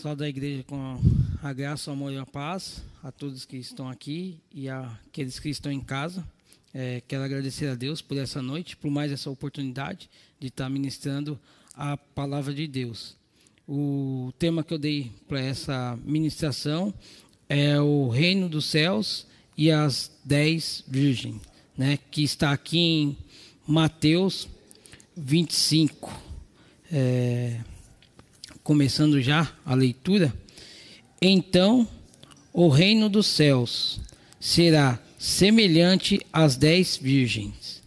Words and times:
Só 0.00 0.14
da 0.14 0.28
igreja 0.28 0.62
com 0.62 0.96
a 1.42 1.52
graça, 1.52 1.90
o 1.90 1.92
amor 1.92 2.12
e 2.12 2.18
a 2.18 2.24
paz 2.24 2.84
a 3.02 3.10
todos 3.10 3.44
que 3.44 3.56
estão 3.56 3.88
aqui 3.88 4.38
e 4.54 4.68
aqueles 4.68 5.40
que 5.40 5.48
estão 5.48 5.72
em 5.72 5.80
casa. 5.80 6.24
É, 6.72 7.02
quero 7.08 7.24
agradecer 7.24 7.66
a 7.66 7.74
Deus 7.74 8.00
por 8.00 8.16
essa 8.16 8.40
noite, 8.40 8.76
por 8.76 8.92
mais 8.92 9.10
essa 9.10 9.28
oportunidade 9.28 10.08
de 10.38 10.46
estar 10.46 10.70
ministrando 10.70 11.36
a 11.74 11.96
palavra 11.96 12.54
de 12.54 12.68
Deus. 12.68 13.16
O 13.66 14.32
tema 14.38 14.62
que 14.62 14.72
eu 14.72 14.78
dei 14.78 15.10
para 15.26 15.40
essa 15.40 15.98
ministração 16.04 16.94
é 17.48 17.80
o 17.80 18.08
reino 18.08 18.48
dos 18.48 18.66
céus 18.66 19.26
e 19.56 19.68
as 19.68 20.12
dez 20.24 20.84
virgens, 20.86 21.42
né, 21.76 21.98
que 22.08 22.22
está 22.22 22.52
aqui 22.52 22.78
em 22.78 23.18
Mateus 23.66 24.48
25. 25.16 26.22
É, 26.92 27.58
começando 28.68 29.18
já 29.22 29.50
a 29.64 29.74
leitura. 29.74 30.30
Então 31.22 31.88
o 32.52 32.68
reino 32.68 33.08
dos 33.08 33.26
céus 33.26 33.98
será 34.38 34.98
semelhante 35.18 36.20
às 36.30 36.54
dez 36.54 36.98
virgens, 37.00 37.82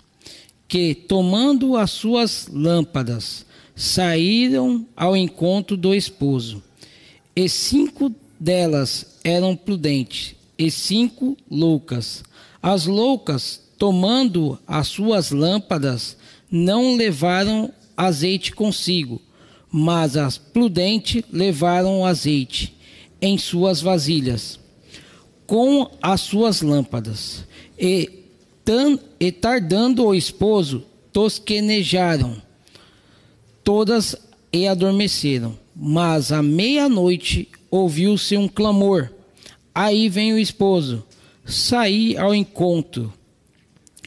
que, 0.68 0.96
tomando 0.96 1.78
as 1.78 1.92
suas 1.92 2.48
lâmpadas, 2.52 3.46
saíram 3.76 4.84
ao 4.98 5.16
encontro 5.16 5.78
do 5.78 5.94
esposo. 5.94 6.64
E 7.36 7.48
cinco 7.48 8.12
delas 8.40 9.20
eram 9.24 9.56
prudentes, 9.56 10.34
e 10.58 10.72
cinco 10.72 11.38
loucas. 11.48 12.24
As 12.60 12.88
loucas, 12.88 13.62
tomando 13.78 14.58
as 14.66 14.88
suas 14.88 15.30
lâmpadas, 15.30 16.18
não 16.50 16.96
levaram 16.96 17.72
azeite 17.96 18.52
consigo, 18.52 19.22
mas 19.72 20.18
as 20.18 20.38
prudentes 20.38 21.24
levaram 21.32 22.06
azeite 22.06 22.76
em 23.22 23.38
suas 23.38 23.82
vasilhas, 23.82 24.60
com 25.48 25.90
as 26.02 26.22
suas 26.22 26.62
lâmpadas. 26.62 27.46
E, 27.80 28.10
tan, 28.66 29.00
e 29.20 29.32
tardando 29.32 30.06
o 30.06 30.14
esposo, 30.14 30.84
tosquenejaram 31.14 32.42
todas 33.64 34.16
e 34.52 34.68
adormeceram. 34.68 35.58
Mas 35.76 36.32
à 36.32 36.44
meia-noite 36.44 37.48
ouviu-se 37.70 38.36
um 38.36 38.48
clamor. 38.48 39.10
Aí 39.74 40.10
vem 40.10 40.34
o 40.34 40.40
esposo, 40.40 41.06
saí 41.46 42.18
ao 42.18 42.36
encontro. 42.36 43.14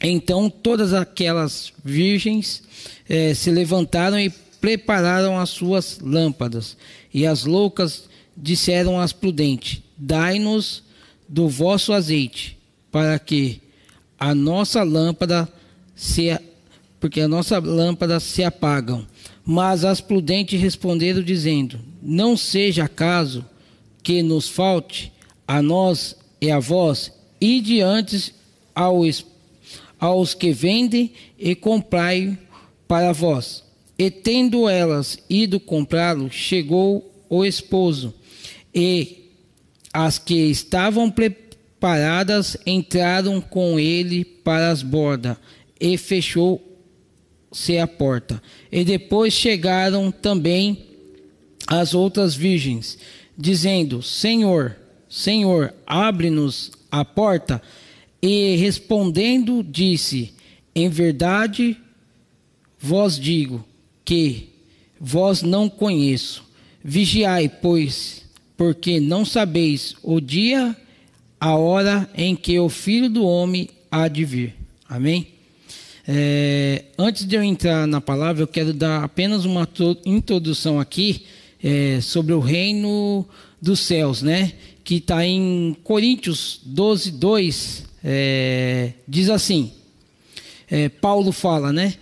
Então 0.01 0.49
todas 0.49 0.93
aquelas 0.93 1.73
virgens 1.83 2.63
eh, 3.09 3.33
se 3.33 3.49
levantaram 3.49 4.19
e 4.19 4.31
prepararam 4.65 5.37
as 5.37 5.51
suas 5.51 5.99
lâmpadas. 6.01 6.75
E 7.13 7.23
as 7.23 7.45
loucas 7.45 8.09
disseram 8.35 8.99
as 8.99 9.13
prudentes: 9.13 9.83
Dai-nos 9.95 10.81
do 11.29 11.47
vosso 11.47 11.93
azeite, 11.93 12.57
para 12.91 13.19
que 13.19 13.61
a 14.19 14.33
nossa 14.33 14.81
lâmpada 14.81 15.47
se 15.95 16.35
porque 16.99 17.21
a 17.21 17.27
nossa 17.27 17.59
lâmpada 17.59 18.19
se 18.19 18.43
apagam. 18.43 19.05
Mas 19.45 19.85
as 19.85 20.01
prudentes 20.01 20.59
responderam 20.59 21.21
dizendo: 21.21 21.79
Não 22.01 22.35
seja 22.35 22.87
caso 22.87 23.45
que 24.01 24.23
nos 24.23 24.49
falte 24.49 25.11
a 25.47 25.61
nós 25.61 26.15
e 26.41 26.49
a 26.49 26.57
vós, 26.57 27.11
e 27.39 27.61
diante 27.61 28.33
aos, 28.73 29.23
aos 29.99 30.33
que 30.33 30.51
vendem 30.51 31.13
e 31.37 31.53
comprai 31.53 32.35
para 32.87 33.13
vós. 33.13 33.64
E 33.97 34.11
tendo 34.11 34.67
elas 34.67 35.17
ido 35.29 35.59
comprá-lo, 35.59 36.29
chegou 36.29 37.25
o 37.29 37.45
esposo 37.45 38.13
e 38.73 39.31
as 39.93 40.19
que 40.19 40.35
estavam 40.35 41.09
preparadas 41.09 42.57
entraram 42.65 43.39
com 43.39 43.79
ele 43.79 44.25
para 44.25 44.69
as 44.69 44.83
bordas 44.83 45.37
e 45.79 45.97
fechou-se 45.97 47.77
a 47.77 47.87
porta. 47.87 48.41
E 48.69 48.83
depois 48.83 49.33
chegaram 49.33 50.11
também 50.11 50.85
as 51.65 51.93
outras 51.93 52.35
virgens, 52.35 52.97
dizendo: 53.37 54.01
Senhor, 54.01 54.75
Senhor, 55.07 55.73
abre-nos 55.87 56.71
a 56.91 57.05
porta. 57.05 57.61
E 58.21 58.57
respondendo, 58.57 59.63
disse: 59.63 60.33
Em 60.75 60.89
verdade 60.89 61.77
vos 62.77 63.17
digo 63.17 63.65
que 64.05 64.49
vós 65.01 65.41
não 65.41 65.67
conheço. 65.67 66.45
Vigiai, 66.83 67.49
pois, 67.49 68.21
porque 68.55 68.99
não 68.99 69.25
sabeis 69.25 69.95
o 70.03 70.21
dia, 70.21 70.77
a 71.39 71.55
hora 71.55 72.09
em 72.15 72.35
que 72.35 72.59
o 72.59 72.69
Filho 72.69 73.09
do 73.09 73.25
Homem 73.25 73.67
há 73.91 74.07
de 74.07 74.23
vir. 74.23 74.55
Amém? 74.87 75.27
É, 76.07 76.85
antes 76.97 77.25
de 77.25 77.35
eu 77.35 77.43
entrar 77.43 77.87
na 77.87 77.99
palavra, 77.99 78.43
eu 78.43 78.47
quero 78.47 78.71
dar 78.71 79.03
apenas 79.03 79.43
uma 79.43 79.67
introdução 80.05 80.79
aqui 80.79 81.25
é, 81.63 81.99
sobre 81.99 82.31
o 82.33 82.39
reino 82.39 83.27
dos 83.59 83.79
céus, 83.79 84.21
né? 84.21 84.53
Que 84.83 84.97
está 84.97 85.25
em 85.25 85.75
Coríntios 85.83 86.61
12, 86.63 87.11
2, 87.11 87.85
é, 88.03 88.93
diz 89.07 89.29
assim: 89.29 89.71
é, 90.69 90.89
Paulo 90.89 91.31
fala, 91.31 91.73
né? 91.73 91.95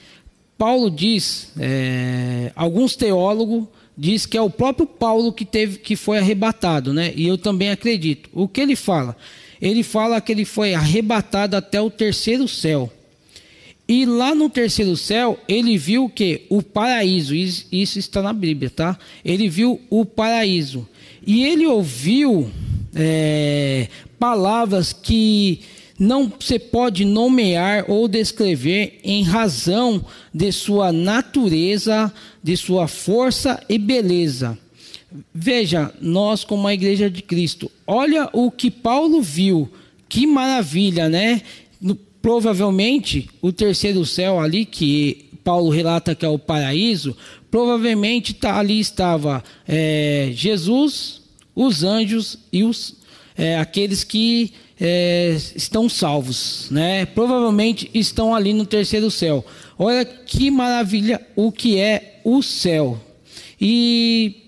Paulo 0.64 0.90
diz, 0.90 1.50
é, 1.60 2.50
alguns 2.56 2.96
teólogos 2.96 3.66
diz 3.98 4.26
que 4.26 4.38
é 4.38 4.42
o 4.42 4.50
próprio 4.50 4.88
Paulo 4.88 5.34
que 5.34 5.44
teve 5.44 5.78
que 5.78 5.98
foi 5.98 6.20
arrebatado, 6.20 6.94
né? 6.94 7.12
E 7.18 7.28
eu 7.28 7.38
também 7.38 7.70
acredito. 7.70 8.30
O 8.32 8.48
que 8.48 8.62
ele 8.62 8.74
fala? 8.74 9.14
Ele 9.62 9.84
fala 9.84 10.22
que 10.22 10.32
ele 10.32 10.46
foi 10.46 10.74
arrebatado 10.74 11.58
até 11.58 11.82
o 11.82 11.90
terceiro 11.90 12.48
céu. 12.48 12.90
E 13.86 14.06
lá 14.06 14.34
no 14.34 14.50
terceiro 14.50 14.96
céu, 14.96 15.38
ele 15.50 15.78
viu 15.78 16.08
que 16.08 16.44
o 16.48 16.64
paraíso, 16.64 17.36
isso 17.36 18.00
está 18.00 18.22
na 18.22 18.32
Bíblia, 18.32 18.70
tá? 18.70 18.98
Ele 19.26 19.50
viu 19.50 19.82
o 19.90 20.06
paraíso. 20.06 20.88
E 21.28 21.44
ele 21.44 21.68
ouviu 21.68 22.50
é, 22.96 23.90
palavras 24.18 24.94
que 24.94 25.60
não 25.98 26.32
se 26.40 26.58
pode 26.58 27.06
nomear 27.06 27.86
ou 27.88 28.08
descrever 28.08 29.00
em 29.04 29.24
razão 29.24 30.04
de 30.34 30.52
sua 30.52 30.92
natureza, 30.92 32.12
de 32.42 32.58
sua 32.58 32.88
força 32.88 33.64
e 33.70 33.78
beleza. 33.78 34.58
Veja, 35.34 35.94
nós 36.02 36.44
como 36.44 36.68
a 36.68 36.74
igreja 36.74 37.10
de 37.10 37.22
Cristo, 37.22 37.72
olha 37.86 38.30
o 38.34 38.50
que 38.50 38.72
Paulo 38.72 39.22
viu, 39.22 39.70
que 40.10 40.26
maravilha, 40.26 41.08
né? 41.08 41.42
Provavelmente 42.22 43.30
o 43.42 43.52
terceiro 43.52 44.06
céu 44.06 44.40
ali 44.40 44.66
que 44.66 45.26
Paulo 45.44 45.70
relata 45.70 46.16
que 46.16 46.26
é 46.26 46.30
o 46.30 46.40
paraíso, 46.40 47.16
provavelmente 47.52 48.34
tá, 48.34 48.58
ali 48.58 48.80
estava 48.80 49.44
é, 49.68 50.32
Jesus, 50.34 51.22
os 51.54 51.84
anjos 51.84 52.40
e 52.52 52.64
os 52.64 52.96
é, 53.38 53.58
aqueles 53.58 54.04
que 54.04 54.54
é, 54.80 55.38
estão 55.56 55.88
salvos, 55.88 56.68
né? 56.72 57.06
Provavelmente 57.06 57.90
estão 57.94 58.34
ali 58.34 58.54
no 58.54 58.66
terceiro 58.66 59.10
céu. 59.12 59.46
Olha 59.78 60.06
que 60.06 60.50
maravilha 60.50 61.22
o 61.36 61.52
que 61.52 61.80
é 61.80 62.20
o 62.24 62.42
céu. 62.42 63.00
E 63.60 64.44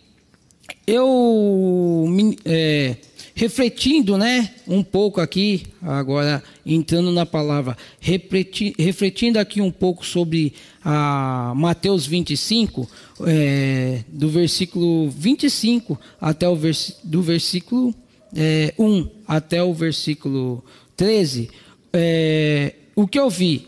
eu 0.87 2.05
é, 2.45 2.97
refletindo, 3.35 4.17
né, 4.17 4.51
um 4.67 4.81
pouco 4.81 5.19
aqui, 5.19 5.63
agora 5.81 6.41
entrando 6.65 7.11
na 7.11 7.25
palavra, 7.25 7.77
refletindo 7.99 9.37
aqui 9.37 9.59
um 9.59 9.71
pouco 9.71 10.05
sobre 10.05 10.53
a 10.83 11.53
Mateus 11.55 12.05
25, 12.05 12.89
é, 13.27 14.03
do 14.07 14.29
versículo 14.29 15.09
25 15.09 15.99
até 16.19 16.47
o 16.47 16.55
vers, 16.55 16.97
do 17.03 17.21
versículo 17.21 17.93
é, 18.35 18.73
1 18.79 19.14
até 19.27 19.63
o 19.63 19.73
versículo 19.73 20.63
13, 20.95 21.49
é, 21.93 22.73
o 22.95 23.07
que 23.07 23.19
eu 23.19 23.29
vi? 23.29 23.67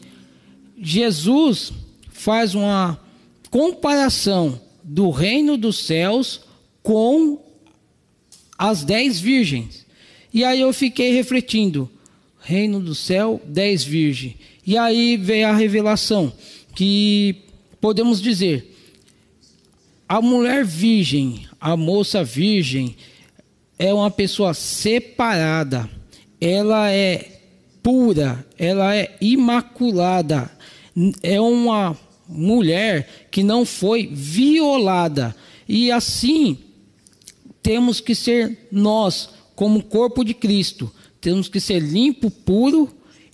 Jesus 0.80 1.72
faz 2.10 2.54
uma 2.54 3.00
comparação 3.50 4.62
do 4.84 5.10
reino 5.10 5.58
dos 5.58 5.80
céus 5.80 6.42
com 6.84 7.42
as 8.58 8.84
dez 8.84 9.20
virgens. 9.20 9.86
E 10.34 10.44
aí 10.44 10.62
eu 10.62 10.72
fiquei 10.74 11.12
refletindo: 11.12 11.90
reino 12.40 12.80
do 12.80 12.96
céu, 12.96 13.42
dez 13.46 13.84
virgens. 13.84 14.36
E 14.66 14.78
aí 14.78 15.18
veio 15.18 15.48
a 15.48 15.56
revelação 15.56 16.32
que 16.76 17.44
podemos 17.82 18.22
dizer: 18.22 18.76
a 20.08 20.22
mulher 20.22 20.64
virgem, 20.64 21.48
a 21.60 21.76
moça 21.76 22.24
virgem, 22.24 22.96
é 23.78 23.94
uma 23.94 24.10
pessoa 24.10 24.54
separada, 24.54 25.90
ela 26.40 26.92
é 26.92 27.42
pura, 27.84 28.46
ela 28.58 28.96
é 28.96 29.16
imaculada, 29.22 30.52
é 31.22 31.40
uma 31.40 31.98
mulher 32.28 33.28
que 33.32 33.44
não 33.44 33.66
foi 33.66 34.08
violada. 34.12 35.36
E 35.68 35.92
assim, 35.92 36.58
temos 37.62 38.02
que 38.02 38.16
ser 38.16 38.68
nós, 38.72 39.30
como 39.56 39.84
corpo 39.84 40.24
de 40.24 40.34
Cristo, 40.34 40.92
temos 41.22 41.48
que 41.48 41.60
ser 41.60 41.80
limpo, 41.80 42.30
puro, 42.30 42.90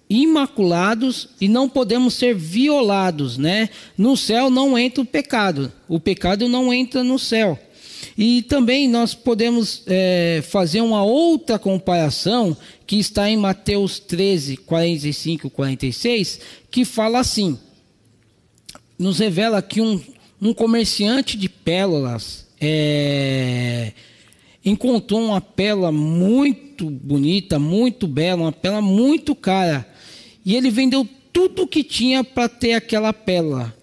imaculados 0.09 1.29
e 1.39 1.47
não 1.47 1.67
podemos 1.67 2.13
ser 2.13 2.35
violados, 2.35 3.37
né? 3.37 3.69
No 3.97 4.15
céu 4.15 4.49
não 4.49 4.77
entra 4.77 5.01
o 5.01 5.05
pecado, 5.05 5.71
o 5.87 5.99
pecado 5.99 6.47
não 6.47 6.73
entra 6.73 7.03
no 7.03 7.17
céu. 7.17 7.57
E 8.17 8.43
também 8.43 8.87
nós 8.87 9.13
podemos 9.15 9.83
é, 9.87 10.43
fazer 10.47 10.81
uma 10.81 11.03
outra 11.03 11.57
comparação 11.57 12.55
que 12.85 12.97
está 12.97 13.29
em 13.29 13.37
Mateus 13.37 13.99
13, 13.99 14.57
45, 14.57 15.49
46, 15.49 16.39
que 16.69 16.85
fala 16.85 17.19
assim: 17.19 17.57
nos 18.99 19.19
revela 19.19 19.61
que 19.61 19.81
um, 19.81 19.99
um 20.39 20.53
comerciante 20.53 21.35
de 21.35 21.49
pérolas 21.49 22.47
é, 22.61 23.93
encontrou 24.63 25.21
uma 25.21 25.41
pérola 25.41 25.91
muito 25.91 26.89
bonita, 26.89 27.57
muito 27.57 28.07
bela, 28.07 28.43
uma 28.43 28.51
pérola 28.51 28.81
muito 28.81 29.33
cara, 29.33 29.87
e 30.45 30.55
ele 30.55 30.69
vendeu 30.69 31.07
tudo 31.31 31.67
que 31.67 31.83
tinha 31.83 32.23
para 32.23 32.47
ter 32.47 32.73
aquela 32.73 33.11
pérola. 33.11 33.75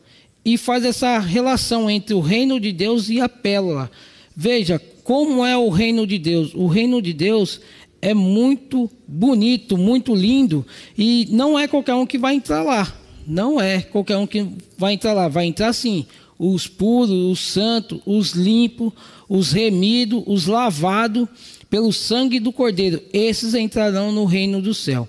E 0.42 0.56
faz 0.56 0.84
essa 0.84 1.18
relação 1.18 1.90
entre 1.90 2.14
o 2.14 2.20
reino 2.20 2.58
de 2.58 2.72
Deus 2.72 3.10
e 3.10 3.20
a 3.20 3.28
pérola. 3.28 3.90
Veja 4.36 4.80
como 5.04 5.44
é 5.44 5.56
o 5.56 5.68
reino 5.68 6.06
de 6.06 6.18
Deus. 6.18 6.54
O 6.54 6.66
reino 6.66 7.02
de 7.02 7.12
Deus 7.12 7.60
é 8.00 8.14
muito 8.14 8.90
bonito, 9.06 9.76
muito 9.76 10.14
lindo, 10.14 10.66
e 10.96 11.28
não 11.30 11.58
é 11.58 11.68
qualquer 11.68 11.94
um 11.94 12.06
que 12.06 12.16
vai 12.16 12.34
entrar 12.34 12.62
lá. 12.62 12.96
Não 13.26 13.60
é 13.60 13.82
qualquer 13.82 14.16
um 14.16 14.26
que 14.26 14.46
vai 14.78 14.94
entrar 14.94 15.12
lá. 15.12 15.28
Vai 15.28 15.46
entrar 15.46 15.72
sim 15.72 16.06
os 16.38 16.66
puros, 16.66 17.10
os 17.10 17.38
santos, 17.38 18.00
os 18.06 18.32
limpos, 18.32 18.92
os 19.28 19.52
remidos, 19.52 20.22
os 20.26 20.46
lavados 20.46 21.28
pelo 21.68 21.92
sangue 21.92 22.40
do 22.40 22.50
Cordeiro. 22.50 23.02
Esses 23.12 23.54
entrarão 23.54 24.10
no 24.10 24.24
reino 24.24 24.60
do 24.62 24.72
céu. 24.72 25.06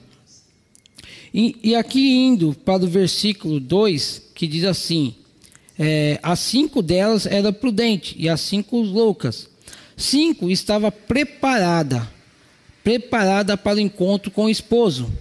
E, 1.33 1.55
e 1.63 1.73
aqui 1.73 2.11
indo 2.11 2.53
para 2.65 2.83
o 2.83 2.87
versículo 2.87 3.59
2, 3.59 4.31
que 4.35 4.45
diz 4.45 4.65
assim: 4.65 5.15
é, 5.77 6.19
as 6.21 6.39
cinco 6.39 6.81
delas 6.81 7.25
eram 7.25 7.53
prudentes 7.53 8.15
e 8.17 8.29
as 8.29 8.41
cinco 8.41 8.79
loucas. 8.81 9.49
Cinco 9.95 10.49
estava 10.49 10.91
preparada, 10.91 12.09
preparada 12.83 13.55
para 13.55 13.77
o 13.77 13.81
encontro 13.81 14.31
com 14.31 14.45
o 14.45 14.49
esposo. 14.49 15.11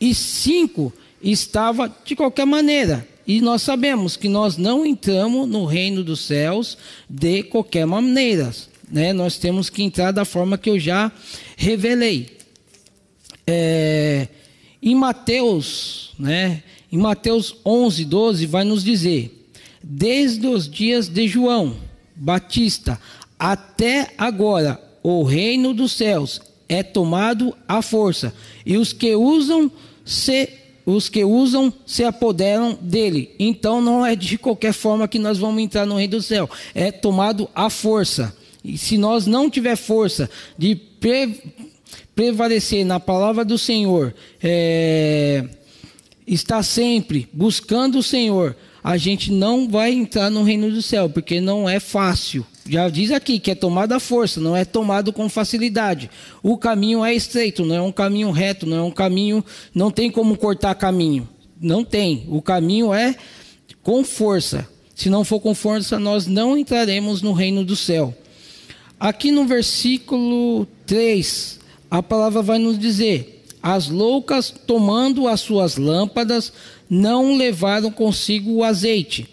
E 0.00 0.14
cinco 0.14 0.92
estava 1.22 1.94
de 2.04 2.16
qualquer 2.16 2.46
maneira. 2.46 3.06
E 3.26 3.40
nós 3.40 3.62
sabemos 3.62 4.16
que 4.16 4.28
nós 4.28 4.56
não 4.56 4.84
entramos 4.84 5.48
no 5.48 5.64
reino 5.64 6.02
dos 6.02 6.20
céus 6.20 6.76
de 7.08 7.42
qualquer 7.44 7.86
maneira. 7.86 8.50
Né? 8.90 9.12
Nós 9.12 9.38
temos 9.38 9.70
que 9.70 9.82
entrar 9.82 10.10
da 10.10 10.24
forma 10.24 10.58
que 10.58 10.68
eu 10.68 10.78
já 10.78 11.12
revelei. 11.56 12.36
É, 13.46 14.28
em 14.82 14.94
Mateus, 14.94 16.12
né? 16.18 16.62
Em 16.90 16.96
Mateus 16.96 17.54
11, 17.64 18.04
12, 18.04 18.46
vai 18.46 18.64
nos 18.64 18.82
dizer: 18.82 19.39
desde 19.82 20.46
os 20.46 20.68
dias 20.68 21.08
de 21.08 21.26
João 21.26 21.76
Batista 22.14 23.00
até 23.38 24.12
agora, 24.18 24.78
o 25.02 25.22
reino 25.22 25.72
dos 25.72 25.92
céus 25.92 26.40
é 26.68 26.82
tomado 26.82 27.56
à 27.66 27.80
força, 27.80 28.34
e 28.64 28.76
os 28.76 28.92
que 28.92 29.14
usam 29.16 29.70
se 30.04 30.48
os 30.84 31.08
que 31.08 31.24
usam 31.24 31.72
se 31.86 32.02
apoderam 32.04 32.76
dele. 32.80 33.34
Então 33.38 33.80
não 33.80 34.04
é 34.04 34.16
de 34.16 34.36
qualquer 34.36 34.72
forma 34.72 35.06
que 35.06 35.18
nós 35.18 35.38
vamos 35.38 35.62
entrar 35.62 35.86
no 35.86 35.96
reino 35.96 36.16
do 36.16 36.22
céu, 36.22 36.50
é 36.74 36.90
tomado 36.90 37.48
à 37.54 37.70
força. 37.70 38.34
E 38.62 38.76
se 38.76 38.98
nós 38.98 39.26
não 39.26 39.48
tiver 39.48 39.76
força 39.76 40.28
de 40.58 40.74
pre 40.74 41.40
prevalecer 42.14 42.84
na 42.84 43.00
palavra 43.00 43.44
do 43.44 43.56
Senhor, 43.56 44.14
é, 44.42 45.44
está 46.26 46.62
sempre 46.62 47.28
buscando 47.32 47.98
o 47.98 48.02
Senhor, 48.02 48.54
a 48.82 48.96
gente 48.96 49.30
não 49.30 49.68
vai 49.68 49.92
entrar 49.92 50.30
no 50.30 50.42
reino 50.42 50.70
do 50.70 50.80
céu, 50.80 51.08
porque 51.08 51.40
não 51.40 51.68
é 51.68 51.78
fácil. 51.78 52.46
Já 52.68 52.88
diz 52.88 53.10
aqui 53.10 53.38
que 53.38 53.50
é 53.50 53.54
tomado 53.54 53.92
à 53.92 54.00
força, 54.00 54.40
não 54.40 54.56
é 54.56 54.64
tomado 54.64 55.12
com 55.12 55.28
facilidade. 55.28 56.10
O 56.42 56.56
caminho 56.56 57.04
é 57.04 57.14
estreito, 57.14 57.64
não 57.64 57.74
é 57.74 57.82
um 57.82 57.92
caminho 57.92 58.30
reto, 58.30 58.66
não 58.66 58.76
é 58.76 58.82
um 58.82 58.90
caminho, 58.90 59.44
não 59.74 59.90
tem 59.90 60.10
como 60.10 60.36
cortar 60.36 60.74
caminho. 60.74 61.28
Não 61.60 61.84
tem. 61.84 62.24
O 62.28 62.40
caminho 62.40 62.94
é 62.94 63.14
com 63.82 64.02
força. 64.02 64.66
Se 64.94 65.10
não 65.10 65.24
for 65.24 65.40
com 65.40 65.54
força, 65.54 65.98
nós 65.98 66.26
não 66.26 66.56
entraremos 66.56 67.22
no 67.22 67.32
reino 67.32 67.64
do 67.64 67.76
céu. 67.76 68.14
Aqui 68.98 69.30
no 69.30 69.46
versículo 69.46 70.66
3, 70.86 71.58
a 71.90 72.02
palavra 72.02 72.42
vai 72.42 72.58
nos 72.58 72.78
dizer: 72.78 73.44
As 73.62 73.88
loucas, 73.88 74.50
tomando 74.50 75.26
as 75.26 75.40
suas 75.40 75.76
lâmpadas, 75.76 76.52
não 76.90 77.36
levaram 77.36 77.92
consigo 77.92 78.50
o 78.50 78.64
azeite. 78.64 79.28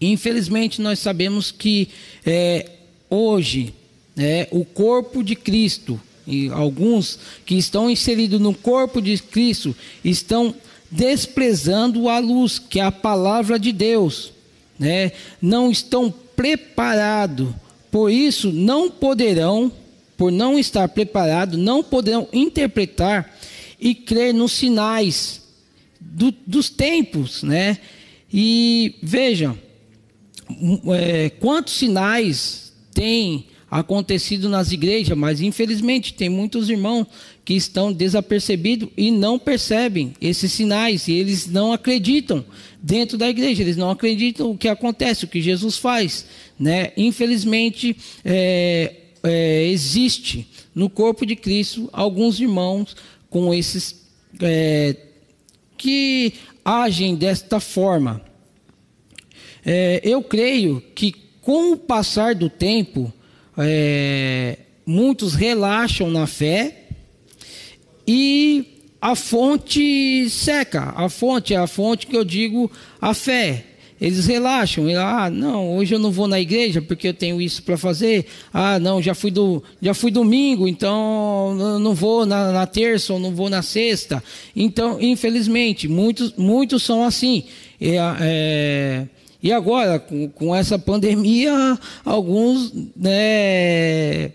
Infelizmente, 0.00 0.82
nós 0.82 0.98
sabemos 0.98 1.52
que 1.52 1.88
é, 2.26 2.68
hoje 3.08 3.72
é, 4.16 4.48
o 4.50 4.64
corpo 4.64 5.22
de 5.22 5.36
Cristo, 5.36 6.00
e 6.26 6.48
alguns 6.48 7.18
que 7.46 7.54
estão 7.54 7.88
inseridos 7.88 8.40
no 8.40 8.52
corpo 8.52 9.00
de 9.00 9.16
Cristo, 9.18 9.74
estão 10.04 10.52
desprezando 10.90 12.08
a 12.08 12.18
luz, 12.18 12.58
que 12.58 12.80
é 12.80 12.82
a 12.82 12.92
palavra 12.92 13.58
de 13.58 13.70
Deus, 13.70 14.32
né? 14.78 15.12
não 15.40 15.70
estão 15.70 16.12
preparados, 16.34 17.50
por 17.90 18.10
isso 18.10 18.52
não 18.52 18.90
poderão, 18.90 19.70
por 20.16 20.32
não 20.32 20.58
estar 20.58 20.88
preparado, 20.88 21.56
não 21.56 21.82
poderão 21.82 22.28
interpretar 22.32 23.38
e 23.80 23.94
crer 23.94 24.34
nos 24.34 24.52
sinais 24.52 25.37
do, 26.12 26.34
dos 26.46 26.70
tempos, 26.70 27.42
né? 27.42 27.78
E 28.32 28.96
vejam, 29.02 29.58
é, 30.94 31.30
quantos 31.30 31.74
sinais 31.74 32.72
têm 32.92 33.46
acontecido 33.70 34.48
nas 34.48 34.72
igrejas, 34.72 35.16
mas 35.16 35.40
infelizmente 35.40 36.14
tem 36.14 36.28
muitos 36.28 36.70
irmãos 36.70 37.06
que 37.44 37.54
estão 37.54 37.92
desapercebidos 37.92 38.88
e 38.96 39.10
não 39.10 39.38
percebem 39.38 40.14
esses 40.20 40.52
sinais 40.52 41.06
e 41.06 41.12
eles 41.12 41.46
não 41.46 41.72
acreditam 41.72 42.44
dentro 42.82 43.18
da 43.18 43.28
igreja, 43.28 43.62
eles 43.62 43.76
não 43.76 43.90
acreditam 43.90 44.50
o 44.50 44.56
que 44.56 44.68
acontece, 44.68 45.24
o 45.24 45.28
que 45.28 45.42
Jesus 45.42 45.76
faz, 45.76 46.24
né? 46.58 46.92
Infelizmente 46.96 47.94
é, 48.24 48.94
é, 49.22 49.66
existe 49.66 50.48
no 50.74 50.88
corpo 50.88 51.26
de 51.26 51.36
Cristo 51.36 51.90
alguns 51.92 52.40
irmãos 52.40 52.96
com 53.28 53.52
esses 53.52 54.06
é, 54.40 54.96
que 55.78 56.34
agem 56.64 57.14
desta 57.14 57.58
forma. 57.60 58.20
É, 59.64 60.00
eu 60.04 60.22
creio 60.22 60.82
que 60.94 61.12
com 61.40 61.72
o 61.72 61.76
passar 61.78 62.34
do 62.34 62.50
tempo, 62.50 63.10
é, 63.56 64.58
muitos 64.84 65.34
relaxam 65.34 66.10
na 66.10 66.26
fé 66.26 66.88
e 68.06 68.82
a 69.00 69.14
fonte 69.14 70.28
seca. 70.28 70.92
A 70.94 71.08
fonte 71.08 71.54
é 71.54 71.56
a 71.56 71.66
fonte 71.66 72.06
que 72.06 72.14
eu 72.14 72.24
digo 72.24 72.70
a 73.00 73.14
fé. 73.14 73.64
Eles 74.00 74.26
relaxam, 74.26 74.88
e, 74.88 74.94
ah, 74.94 75.28
não, 75.28 75.76
hoje 75.76 75.94
eu 75.94 75.98
não 75.98 76.12
vou 76.12 76.28
na 76.28 76.40
igreja 76.40 76.80
porque 76.80 77.08
eu 77.08 77.14
tenho 77.14 77.42
isso 77.42 77.62
para 77.64 77.76
fazer. 77.76 78.26
Ah, 78.52 78.78
não, 78.78 79.02
já 79.02 79.12
fui 79.12 79.30
do, 79.30 79.62
já 79.82 79.92
fui 79.92 80.12
domingo, 80.12 80.68
então 80.68 81.78
não 81.80 81.94
vou 81.94 82.24
na, 82.24 82.52
na 82.52 82.66
terça 82.66 83.12
ou 83.12 83.18
não 83.18 83.34
vou 83.34 83.50
na 83.50 83.60
sexta. 83.60 84.22
Então, 84.54 85.00
infelizmente, 85.00 85.88
muitos, 85.88 86.32
muitos 86.36 86.84
são 86.84 87.04
assim. 87.04 87.44
E, 87.80 87.96
é, 88.20 89.06
e 89.42 89.52
agora, 89.52 89.98
com, 89.98 90.28
com, 90.28 90.54
essa 90.54 90.78
pandemia, 90.78 91.76
alguns 92.04 92.72
né, 92.96 94.30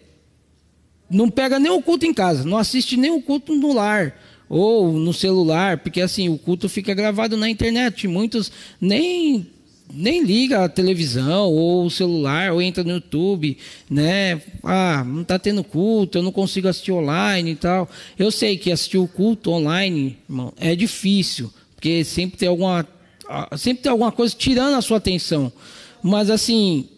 não 1.10 1.30
pega 1.30 1.58
nem 1.58 1.72
o 1.72 1.82
culto 1.82 2.06
em 2.06 2.14
casa, 2.14 2.44
não 2.44 2.58
assiste 2.58 2.98
nem 2.98 3.12
o 3.12 3.22
culto 3.22 3.56
no 3.56 3.72
lar 3.74 4.14
ou 4.50 4.92
no 4.94 5.14
celular, 5.14 5.80
porque 5.80 6.02
assim 6.02 6.30
o 6.30 6.38
culto 6.38 6.70
fica 6.70 6.94
gravado 6.94 7.36
na 7.36 7.50
internet. 7.50 8.08
Muitos 8.08 8.52
nem 8.80 9.48
nem 9.92 10.24
liga 10.24 10.64
a 10.64 10.70
televisão 10.70 11.52
ou 11.52 11.86
o 11.86 11.92
celular 11.92 12.52
ou 12.52 12.62
entra 12.62 12.84
no 12.84 12.92
YouTube, 12.92 13.58
né? 13.90 14.42
Ah, 14.64 15.04
não 15.06 15.22
está 15.22 15.38
tendo 15.40 15.64
culto, 15.64 16.18
eu 16.18 16.24
não 16.24 16.32
consigo 16.32 16.68
assistir 16.68 16.92
online 16.92 17.52
e 17.52 17.56
tal. 17.56 17.90
Eu 18.18 18.32
sei 18.32 18.58
que 18.58 18.72
assistir 18.72 18.98
o 18.98 19.08
culto 19.08 19.52
online, 19.52 20.18
irmão, 20.30 20.54
é 20.58 20.76
difícil, 20.76 21.52
porque 21.76 22.04
sempre 22.04 22.38
tem 22.38 22.48
alguma 22.48 22.88
sempre 23.58 23.84
tem 23.84 23.92
alguma 23.92 24.12
coisa 24.12 24.36
tirando 24.38 24.76
a 24.76 24.82
sua 24.82 24.98
atenção. 24.98 25.52
Mas 26.02 26.30
assim, 26.30 26.90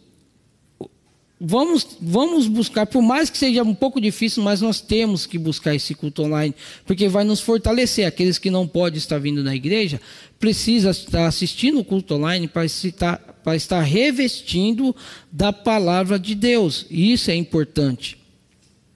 vamos, 1.39 1.97
vamos 2.01 2.47
buscar, 2.47 2.85
por 2.85 3.01
mais 3.01 3.29
que 3.29 3.37
seja 3.37 3.63
um 3.63 3.75
pouco 3.75 3.99
difícil, 3.99 4.43
mas 4.43 4.61
nós 4.61 4.81
temos 4.81 5.25
que 5.25 5.37
buscar 5.37 5.75
esse 5.75 5.93
culto 5.93 6.23
online, 6.23 6.55
porque 6.85 7.07
vai 7.07 7.23
nos 7.23 7.41
fortalecer. 7.41 8.05
Aqueles 8.05 8.37
que 8.37 8.49
não 8.49 8.67
podem 8.67 8.97
estar 8.97 9.19
vindo 9.19 9.43
na 9.43 9.55
igreja, 9.55 9.99
precisa 10.39 10.91
estar 10.91 11.27
assistindo 11.27 11.79
o 11.79 11.85
culto 11.85 12.15
online 12.15 12.47
para 12.47 12.65
estar, 12.65 13.17
para 13.43 13.55
estar 13.55 13.81
revestindo 13.81 14.95
da 15.31 15.51
palavra 15.51 16.17
de 16.17 16.35
Deus. 16.35 16.85
E 16.89 17.11
isso 17.11 17.29
é 17.29 17.35
importante. 17.35 18.17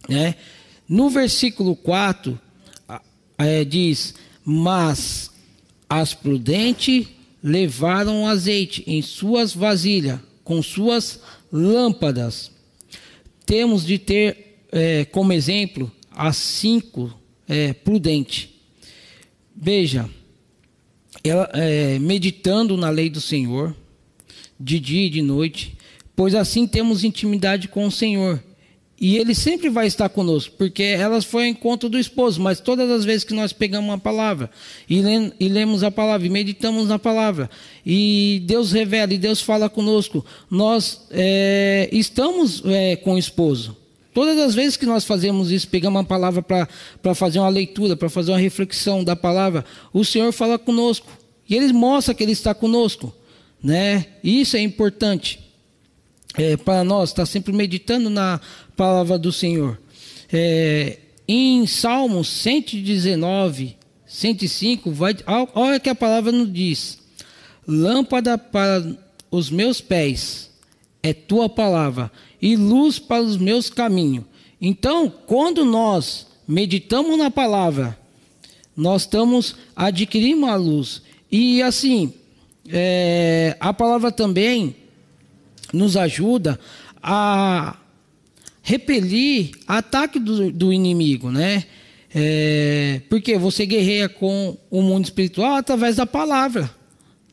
Né? 0.07 0.35
No 0.87 1.09
versículo 1.09 1.75
4, 1.75 2.39
é, 3.37 3.63
diz: 3.63 4.13
Mas 4.43 5.29
as 5.89 6.13
prudentes 6.13 7.07
levaram 7.41 8.27
azeite 8.27 8.83
em 8.85 9.01
suas 9.01 9.53
vasilhas, 9.53 10.19
com 10.43 10.61
suas 10.61 11.19
lâmpadas. 11.51 12.51
Temos 13.45 13.85
de 13.85 13.97
ter 13.97 14.65
é, 14.71 15.05
como 15.05 15.33
exemplo 15.33 15.91
as 16.11 16.37
cinco 16.37 17.13
é, 17.47 17.73
prudente. 17.73 18.61
Veja, 19.55 20.09
ela, 21.23 21.49
é, 21.53 21.99
meditando 21.99 22.77
na 22.77 22.89
lei 22.89 23.09
do 23.09 23.19
Senhor, 23.19 23.75
de 24.59 24.79
dia 24.79 25.07
e 25.07 25.09
de 25.09 25.21
noite, 25.21 25.77
pois 26.15 26.35
assim 26.35 26.67
temos 26.67 27.03
intimidade 27.03 27.67
com 27.67 27.85
o 27.85 27.91
Senhor. 27.91 28.43
E 29.01 29.17
ele 29.17 29.33
sempre 29.33 29.69
vai 29.69 29.87
estar 29.87 30.09
conosco, 30.09 30.55
porque 30.57 30.83
elas 30.83 31.23
foram 31.23 31.45
ao 31.45 31.51
encontro 31.51 31.87
do 31.87 31.97
esposo, 31.97 32.41
mas 32.41 32.59
todas 32.59 32.91
as 32.91 33.05
vezes 33.05 33.23
que 33.23 33.33
nós 33.33 33.53
pegamos 33.53 33.89
uma 33.89 33.97
palavra 33.97 34.49
e, 34.89 35.01
lemos, 35.01 35.31
e 35.39 35.47
lemos 35.47 35.83
a 35.83 35.91
palavra 35.91 36.27
e 36.27 36.29
meditamos 36.29 36.89
na 36.89 36.99
palavra, 36.99 37.49
e 37.85 38.43
Deus 38.45 38.73
revela 38.73 39.13
e 39.13 39.17
Deus 39.17 39.39
fala 39.39 39.69
conosco, 39.69 40.25
nós 40.51 41.07
é, 41.11 41.87
estamos 41.93 42.61
é, 42.65 42.97
com 42.97 43.13
o 43.13 43.17
esposo. 43.17 43.77
Todas 44.13 44.37
as 44.37 44.53
vezes 44.53 44.75
que 44.75 44.85
nós 44.85 45.05
fazemos 45.05 45.49
isso, 45.49 45.69
pegamos 45.69 45.97
uma 45.97 46.05
palavra 46.05 46.41
para 46.41 47.15
fazer 47.15 47.39
uma 47.39 47.47
leitura, 47.47 47.95
para 47.95 48.09
fazer 48.09 48.31
uma 48.31 48.39
reflexão 48.39 49.01
da 49.01 49.15
palavra, 49.15 49.63
o 49.93 50.03
Senhor 50.03 50.33
fala 50.33 50.59
conosco. 50.59 51.07
E 51.47 51.55
Ele 51.55 51.71
mostra 51.71 52.13
que 52.13 52.21
Ele 52.21 52.33
está 52.33 52.53
conosco. 52.53 53.15
Né? 53.63 54.07
Isso 54.23 54.57
é 54.57 54.59
importante 54.59 55.48
é, 56.39 56.55
para 56.55 56.85
nós, 56.85 57.09
estar 57.09 57.23
tá 57.23 57.25
sempre 57.25 57.51
meditando 57.51 58.09
na 58.09 58.39
palavra 58.77 59.19
do 59.19 59.29
Senhor. 59.29 59.77
É, 60.31 60.97
em 61.27 61.67
Salmos 61.67 62.29
119, 62.29 63.75
105, 64.07 64.89
vai, 64.91 65.17
olha 65.53 65.79
que 65.81 65.89
a 65.89 65.95
palavra 65.95 66.31
nos 66.31 66.51
diz: 66.51 66.97
Lâmpada 67.67 68.37
para 68.37 68.97
os 69.29 69.49
meus 69.49 69.81
pés 69.81 70.49
é 71.03 71.13
tua 71.13 71.49
palavra, 71.49 72.09
e 72.41 72.55
luz 72.55 72.97
para 72.99 73.21
os 73.21 73.35
meus 73.35 73.69
caminhos. 73.69 74.23
Então, 74.61 75.11
quando 75.27 75.65
nós 75.65 76.25
meditamos 76.47 77.17
na 77.17 77.29
palavra, 77.29 77.97
nós 78.75 79.01
estamos 79.01 79.55
adquirindo 79.75 80.45
a 80.45 80.55
luz. 80.55 81.01
E 81.29 81.61
assim, 81.61 82.13
é, 82.69 83.57
a 83.59 83.73
palavra 83.73 84.09
também 84.09 84.75
nos 85.73 85.95
ajuda 85.97 86.59
a 87.01 87.77
repelir 88.61 89.51
ataque 89.67 90.19
do, 90.19 90.51
do 90.51 90.73
inimigo, 90.73 91.31
né? 91.31 91.65
É, 92.13 93.01
porque 93.09 93.37
você 93.37 93.65
guerreia 93.65 94.09
com 94.09 94.57
o 94.69 94.81
mundo 94.81 95.05
espiritual 95.05 95.55
através 95.55 95.95
da 95.95 96.05
palavra. 96.05 96.69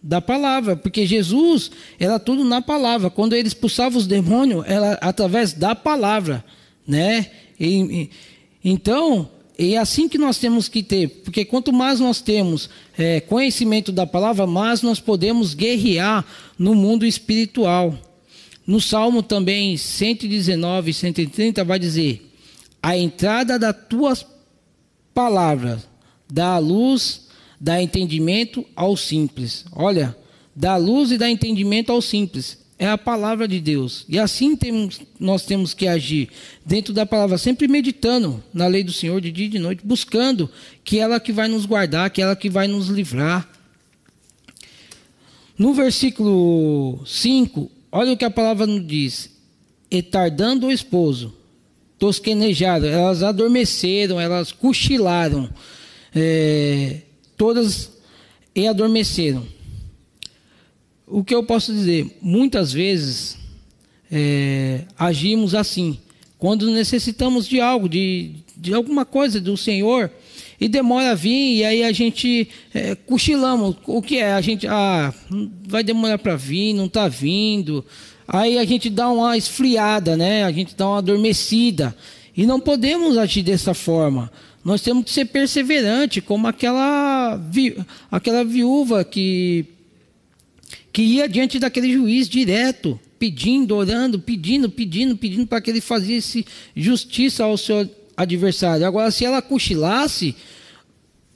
Da 0.03 0.21
palavra, 0.21 0.77
porque 0.77 1.05
Jesus 1.05 1.71
era 1.99 2.19
tudo 2.19 2.45
na 2.45 2.63
palavra. 2.63 3.11
Quando 3.11 3.35
ele 3.35 3.49
expulsava 3.49 3.99
os 3.99 4.07
demônios, 4.07 4.65
era 4.67 4.93
através 4.95 5.53
da 5.53 5.75
palavra, 5.75 6.45
né? 6.87 7.27
E, 7.59 8.11
então, 8.63 9.29
é 9.59 9.77
assim 9.79 10.09
que 10.09 10.19
nós 10.19 10.39
temos 10.39 10.69
que 10.69 10.83
ter, 10.83 11.09
porque 11.25 11.45
quanto 11.45 11.73
mais 11.73 11.99
nós 11.99 12.21
temos 12.21 12.69
é, 12.97 13.21
conhecimento 13.21 13.91
da 13.91 14.07
palavra, 14.07 14.47
mais 14.47 14.83
nós 14.83 15.01
podemos 15.01 15.55
guerrear 15.55 16.25
no 16.59 16.75
mundo 16.75 17.07
espiritual. 17.07 17.99
No 18.67 18.81
Salmo 18.81 19.23
também 19.23 19.77
119, 19.77 20.93
130 20.93 21.63
vai 21.63 21.79
dizer: 21.79 22.33
A 22.83 22.97
entrada 22.97 23.59
das 23.59 23.77
tuas 23.89 24.27
palavras 25.15 25.89
dá 26.29 26.59
luz, 26.59 27.29
dá 27.61 27.81
entendimento 27.81 28.67
ao 28.75 28.97
simples. 28.97 29.65
Olha, 29.73 30.17
dá 30.55 30.77
luz 30.77 31.13
e 31.13 31.19
dá 31.19 31.31
entendimento 31.31 31.93
ao 31.93 32.03
simples. 32.03 32.59
É 32.79 32.87
a 32.89 32.99
palavra 32.99 33.49
de 33.49 33.59
Deus. 33.59 34.05
E 34.07 34.19
assim 34.19 34.55
temos, 34.55 35.01
nós 35.19 35.47
temos 35.47 35.73
que 35.73 35.87
agir 35.87 36.29
dentro 36.65 36.93
da 36.93 37.07
palavra, 37.07 37.39
sempre 37.39 37.67
meditando 37.67 38.43
na 38.53 38.67
lei 38.67 38.85
do 38.85 38.93
Senhor 38.93 39.19
de 39.21 39.33
dia 39.33 39.47
e 39.47 39.51
de 39.51 39.59
noite, 39.59 39.81
buscando 39.83 40.51
que 40.85 40.99
ela 40.99 41.19
que 41.19 41.33
vai 41.33 41.49
nos 41.49 41.65
guardar, 41.65 42.11
que 42.11 42.21
ela 42.21 42.37
que 42.37 42.51
vai 42.51 42.69
nos 42.69 42.89
livrar. 42.89 43.49
No 45.57 45.73
versículo 45.73 47.01
5, 47.07 47.71
Olha 47.91 48.13
o 48.13 48.17
que 48.17 48.25
a 48.25 48.31
palavra 48.31 48.67
nos 48.67 48.87
diz. 48.87 49.31
E 49.91 50.03
tardando 50.03 50.67
o 50.67 50.73
esposo, 50.73 51.35
tosquenejaram, 51.99 52.87
elas 52.87 53.23
adormeceram, 53.23 54.21
elas 54.21 54.53
cochilaram, 54.53 55.49
é, 56.15 57.03
todas 57.37 57.93
e 58.55 58.67
adormeceram. 58.67 59.47
O 61.07 61.23
que 61.23 61.35
eu 61.35 61.45
posso 61.45 61.73
dizer? 61.73 62.19
Muitas 62.21 62.73
vezes 62.73 63.39
é, 64.11 64.83
agimos 64.99 65.55
assim, 65.55 65.99
quando 66.39 66.71
necessitamos 66.71 67.47
de 67.47 67.61
algo, 67.61 67.89
de, 67.89 68.37
de 68.57 68.75
alguma 68.75 69.05
coisa 69.05 69.41
do 69.41 69.57
Senhor, 69.57 70.11
e 70.61 70.69
demora 70.69 71.11
a 71.11 71.15
vir, 71.15 71.57
e 71.57 71.65
aí 71.65 71.85
a 71.85 71.93
gente 71.93 72.49
é, 72.73 72.95
cochilamos. 72.95 73.77
O 73.87 74.01
que 74.01 74.19
é? 74.19 74.33
A 74.33 74.41
gente, 74.41 74.67
ah, 74.67 75.13
vai 75.67 75.85
demorar 75.85 76.19
para 76.19 76.37
vir, 76.37 76.73
não 76.73 76.87
está 76.87 77.09
vindo. 77.09 77.85
Aí 78.27 78.59
a 78.59 78.65
gente 78.65 78.89
dá 78.89 79.09
uma 79.09 79.37
esfriada, 79.37 80.17
né? 80.17 80.45
A 80.45 80.53
gente 80.53 80.75
dá 80.75 80.89
uma 80.89 80.99
adormecida. 80.99 81.97
E 82.37 82.47
não 82.47 82.59
podemos 82.59 83.17
agir 83.17 83.43
dessa 83.43 83.75
forma. 83.75 84.31
Nós 84.65 84.81
temos 84.81 85.05
que 85.05 85.13
ser 85.13 85.27
perseverante, 85.27 86.21
como 86.21 86.49
aquela, 86.49 87.37
vi, 87.37 87.77
aquela 88.11 88.45
viúva 88.45 89.05
que, 89.05 89.65
que 90.93 91.03
ia 91.03 91.29
diante 91.29 91.59
daquele 91.59 91.93
juiz 91.93 92.29
direto, 92.29 92.99
pedindo, 93.19 93.77
orando, 93.77 94.19
pedindo, 94.19 94.69
pedindo, 94.69 95.17
pedindo 95.17 95.47
para 95.47 95.61
que 95.61 95.71
ele 95.71 95.81
fizesse 95.81 96.45
justiça 96.75 97.45
ao 97.45 97.57
seu 97.57 97.89
adversário. 98.17 98.87
Agora, 98.87 99.11
se 99.11 99.25
ela 99.25 99.43
cochilasse, 99.43 100.35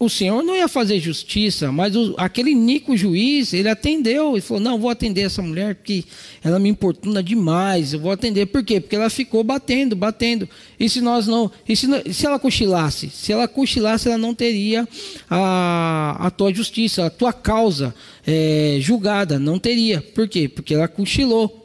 o 0.00 0.08
Senhor 0.08 0.42
não 0.42 0.56
ia 0.56 0.66
fazer 0.66 0.98
justiça, 0.98 1.70
mas 1.70 1.94
o, 1.94 2.14
aquele 2.16 2.54
Nico 2.54 2.96
juiz, 2.96 3.52
ele 3.52 3.68
atendeu 3.68 4.34
e 4.34 4.40
falou: 4.40 4.62
Não, 4.62 4.78
vou 4.78 4.88
atender 4.88 5.20
essa 5.20 5.42
mulher 5.42 5.74
porque 5.74 6.04
ela 6.42 6.58
me 6.58 6.70
importuna 6.70 7.22
demais, 7.22 7.92
eu 7.92 8.00
vou 8.00 8.10
atender. 8.10 8.46
Por 8.46 8.64
quê? 8.64 8.80
Porque 8.80 8.96
ela 8.96 9.10
ficou 9.10 9.44
batendo, 9.44 9.94
batendo. 9.94 10.48
E 10.78 10.88
se 10.88 11.02
nós 11.02 11.26
não. 11.26 11.52
E 11.68 11.76
se, 11.76 11.86
se 12.14 12.24
ela 12.24 12.38
cochilasse? 12.38 13.10
Se 13.10 13.30
ela 13.30 13.46
cochilasse, 13.46 14.08
ela 14.08 14.16
não 14.16 14.34
teria 14.34 14.88
a, 15.28 16.16
a 16.18 16.30
tua 16.30 16.52
justiça, 16.54 17.04
a 17.04 17.10
tua 17.10 17.34
causa 17.34 17.94
é, 18.26 18.78
julgada. 18.80 19.38
Não 19.38 19.58
teria. 19.58 20.00
Por 20.00 20.26
quê? 20.26 20.48
Porque 20.48 20.72
ela 20.72 20.88
cochilou. 20.88 21.59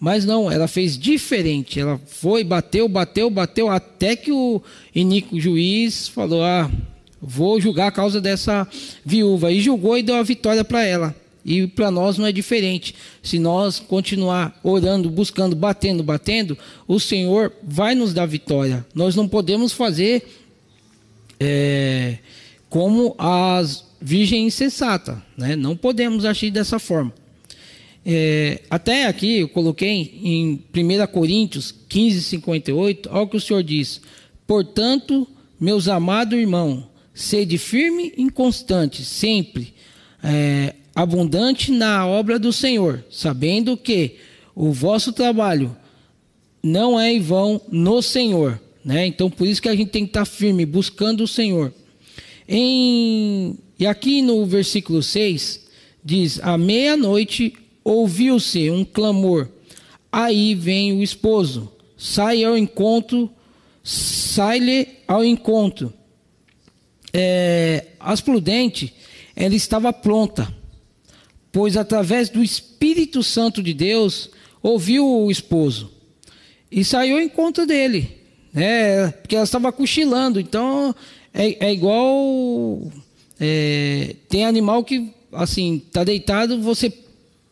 Mas 0.00 0.24
não, 0.24 0.50
ela 0.50 0.68
fez 0.68 0.96
diferente. 0.98 1.80
Ela 1.80 2.00
foi, 2.06 2.44
bateu, 2.44 2.88
bateu, 2.88 3.28
bateu, 3.28 3.68
até 3.68 4.14
que 4.14 4.30
o 4.30 4.62
Inico 4.94 5.38
juiz 5.40 6.06
falou: 6.08 6.42
Ah, 6.42 6.70
vou 7.20 7.60
julgar 7.60 7.88
a 7.88 7.92
causa 7.92 8.20
dessa 8.20 8.66
viúva. 9.04 9.50
E 9.50 9.60
julgou 9.60 9.98
e 9.98 10.02
deu 10.02 10.14
a 10.14 10.22
vitória 10.22 10.64
para 10.64 10.84
ela. 10.84 11.14
E 11.44 11.66
para 11.66 11.90
nós 11.90 12.18
não 12.18 12.26
é 12.26 12.32
diferente. 12.32 12.94
Se 13.22 13.38
nós 13.38 13.80
continuar 13.80 14.58
orando, 14.62 15.08
buscando, 15.08 15.56
batendo, 15.56 16.02
batendo, 16.02 16.56
o 16.86 17.00
Senhor 17.00 17.52
vai 17.62 17.94
nos 17.94 18.12
dar 18.12 18.26
vitória. 18.26 18.86
Nós 18.94 19.16
não 19.16 19.26
podemos 19.26 19.72
fazer 19.72 20.28
é, 21.40 22.18
como 22.68 23.14
as 23.18 23.84
virgens 24.00 24.54
insensatas, 24.54 25.16
né? 25.36 25.56
Não 25.56 25.76
podemos 25.76 26.24
agir 26.24 26.50
dessa 26.50 26.78
forma. 26.78 27.12
É, 28.04 28.62
até 28.70 29.06
aqui 29.06 29.40
eu 29.40 29.48
coloquei 29.48 30.20
em 30.22 30.64
1 30.74 31.06
Coríntios 31.12 31.74
15, 31.88 32.22
58, 32.22 33.08
olha 33.12 33.22
o 33.22 33.28
que 33.28 33.36
o 33.36 33.40
Senhor 33.40 33.62
diz. 33.62 34.00
Portanto, 34.46 35.26
meus 35.60 35.88
amados 35.88 36.38
irmãos, 36.38 36.84
sede 37.12 37.58
firme 37.58 38.12
e 38.16 38.22
inconstante, 38.22 39.04
sempre 39.04 39.74
é, 40.22 40.74
abundante 40.94 41.70
na 41.70 42.06
obra 42.06 42.38
do 42.38 42.52
Senhor, 42.52 43.04
sabendo 43.10 43.76
que 43.76 44.16
o 44.54 44.72
vosso 44.72 45.12
trabalho 45.12 45.76
não 46.62 46.98
é 46.98 47.12
em 47.12 47.20
vão 47.20 47.60
no 47.70 48.02
Senhor. 48.02 48.60
Né? 48.84 49.06
Então, 49.06 49.30
por 49.30 49.46
isso 49.46 49.60
que 49.60 49.68
a 49.68 49.76
gente 49.76 49.90
tem 49.90 50.04
que 50.04 50.10
estar 50.10 50.24
firme, 50.24 50.64
buscando 50.64 51.24
o 51.24 51.28
Senhor. 51.28 51.72
Em, 52.48 53.58
e 53.78 53.86
aqui 53.86 54.22
no 54.22 54.44
versículo 54.46 55.02
6, 55.02 55.60
diz: 56.04 56.40
À 56.42 56.56
meia-noite 56.56 57.54
ouviu-se 57.88 58.70
um 58.70 58.84
clamor 58.84 59.48
aí 60.12 60.54
vem 60.54 60.92
o 60.98 61.02
esposo, 61.02 61.72
sai 61.96 62.44
ao 62.44 62.56
encontro, 62.56 63.30
sai-lhe 63.82 64.88
ao 65.06 65.24
encontro. 65.24 65.92
É, 67.14 67.86
as 67.98 68.20
prudente, 68.20 68.92
ela 69.34 69.54
estava 69.54 69.90
pronta, 69.90 70.54
pois 71.50 71.78
através 71.78 72.28
do 72.28 72.42
Espírito 72.42 73.22
Santo 73.22 73.62
de 73.62 73.72
Deus 73.72 74.30
ouviu 74.62 75.06
o 75.06 75.30
esposo 75.30 75.90
e 76.70 76.84
saiu 76.84 77.16
ao 77.16 77.22
encontro 77.22 77.66
dele, 77.66 78.18
né? 78.52 79.08
Porque 79.12 79.34
ela 79.34 79.44
estava 79.44 79.72
cochilando, 79.72 80.38
então 80.38 80.94
é, 81.32 81.68
é 81.68 81.72
igual 81.72 82.92
é, 83.40 84.14
tem 84.28 84.44
animal 84.44 84.84
que 84.84 85.10
assim 85.32 85.78
tá 85.90 86.04
deitado, 86.04 86.60
você 86.60 86.92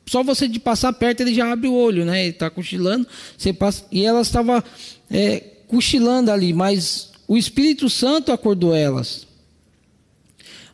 só 0.07 0.23
você 0.23 0.47
de 0.47 0.61
passar 0.61 0.93
perto 0.93 1.21
ele 1.21 1.35
já 1.35 1.51
abre 1.51 1.69
o 1.69 1.75
olho, 1.75 2.05
né? 2.05 2.23
Ele 2.23 2.31
está 2.31 2.49
cochilando, 2.49 3.07
você 3.37 3.53
passa 3.53 3.85
e 3.91 4.05
ela 4.05 4.21
estava 4.21 4.65
é, 5.11 5.41
cochilando 5.67 6.31
ali, 6.31 6.53
mas 6.53 7.11
o 7.27 7.37
Espírito 7.37 7.91
Santo 7.91 8.31
acordou 8.31 8.75
elas. 8.75 9.27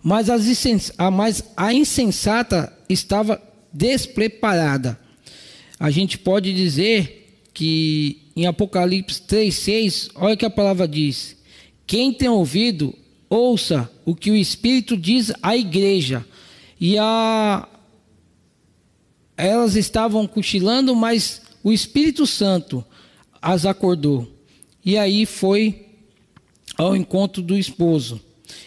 Mas, 0.03 0.29
as, 0.29 0.93
a, 0.99 1.11
mas 1.11 1.45
a 1.57 1.73
insensata 1.73 2.73
estava 2.89 3.41
despreparada. 3.73 4.99
A 5.79 5.91
gente 5.91 6.19
pode 6.19 6.53
dizer 6.53 7.41
que 7.55 8.21
em 8.35 8.47
Apocalipse 8.47 9.23
3,6, 9.23 10.11
olha 10.15 10.35
o 10.35 10.37
que 10.37 10.45
a 10.45 10.51
palavra 10.51 10.89
diz: 10.89 11.37
Quem 11.87 12.13
tem 12.13 12.29
ouvido, 12.29 12.95
ouça 13.31 13.91
o 14.05 14.15
que 14.15 14.31
o 14.31 14.37
Espírito 14.37 14.97
diz 14.97 15.33
à 15.43 15.57
igreja. 15.57 16.25
E 16.81 16.99
a, 16.99 17.69
elas 19.37 19.77
estavam 19.77 20.27
cochilando, 20.27 20.95
mas 20.95 21.43
o 21.63 21.73
Espírito 21.73 22.27
Santo 22.27 22.85
as 23.41 23.67
acordou. 23.67 24.29
E 24.85 24.97
aí 24.97 25.27
foi 25.27 25.87
ao 26.77 26.97
encontro 26.97 27.43
do 27.43 27.57
esposo. 27.57 28.21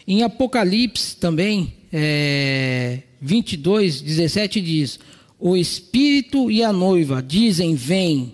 Em 0.08 0.24
Apocalipse 0.24 1.16
também, 1.18 1.74
é, 1.92 3.00
22, 3.22 4.02
17 4.02 4.62
diz: 4.62 5.00
O 5.40 5.56
Espírito 5.56 6.50
e 6.50 6.64
a 6.64 6.72
noiva 6.72 7.22
dizem: 7.22 7.76
Vem. 7.76 8.34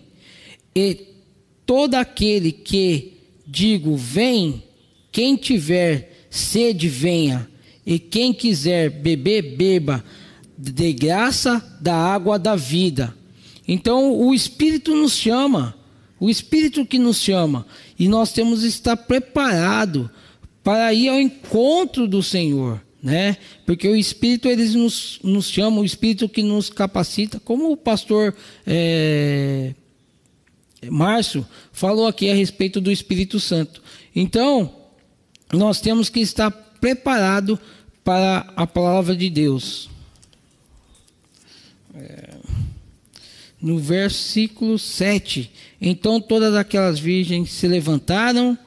E 0.76 1.08
todo 1.66 1.96
aquele 1.96 2.52
que 2.52 3.14
digo: 3.48 3.96
Vem, 3.96 4.64
quem 5.12 5.36
tiver 5.36 6.26
sede, 6.30 6.88
venha. 6.88 7.50
E 7.86 7.98
quem 7.98 8.32
quiser 8.32 8.90
beber, 8.90 9.56
beba 9.56 10.04
de 10.62 10.94
graça 10.94 11.64
da 11.82 11.96
água 11.96 12.38
da 12.38 12.56
vida. 12.56 13.16
Então 13.68 14.14
o 14.16 14.34
Espírito 14.34 14.96
nos 14.96 15.14
chama, 15.14 15.76
o 16.20 16.30
Espírito 16.30 16.86
que 16.86 17.00
nos 17.00 17.18
chama, 17.18 17.66
e 17.98 18.08
nós 18.08 18.32
temos 18.32 18.62
que 18.62 18.68
estar 18.68 18.96
preparado 18.96 20.10
para 20.64 20.94
ir 20.94 21.10
ao 21.10 21.20
encontro 21.20 22.08
do 22.08 22.22
Senhor, 22.22 22.80
né? 23.02 23.38
Porque 23.66 23.88
o 23.88 23.96
Espírito 23.96 24.48
eles 24.48 24.76
nos, 24.76 25.20
nos 25.24 25.50
chama, 25.50 25.82
o 25.82 25.86
Espírito 25.86 26.30
que 26.30 26.44
nos 26.44 26.70
capacita, 26.70 27.40
como 27.40 27.72
o 27.72 27.78
pastor 27.78 28.36
é, 28.68 29.74
Márcio 30.92 31.44
falou 31.72 32.06
aqui 32.06 32.30
a 32.30 32.36
respeito 32.36 32.80
do 32.80 32.92
Espírito 32.92 33.40
Santo. 33.40 33.82
Então 34.16 34.72
nós 35.52 35.82
temos 35.82 36.08
que 36.08 36.20
estar 36.20 36.52
preparado 36.52 37.60
para 38.04 38.52
a 38.56 38.68
palavra 38.68 39.16
de 39.16 39.30
Deus. 39.30 39.91
É, 41.94 42.30
no 43.62 43.78
versículo 43.78 44.80
7. 44.80 45.52
Então 45.80 46.20
todas 46.20 46.56
aquelas 46.56 47.00
virgens 47.00 47.52
se 47.52 47.68
levantaram, 47.68 48.58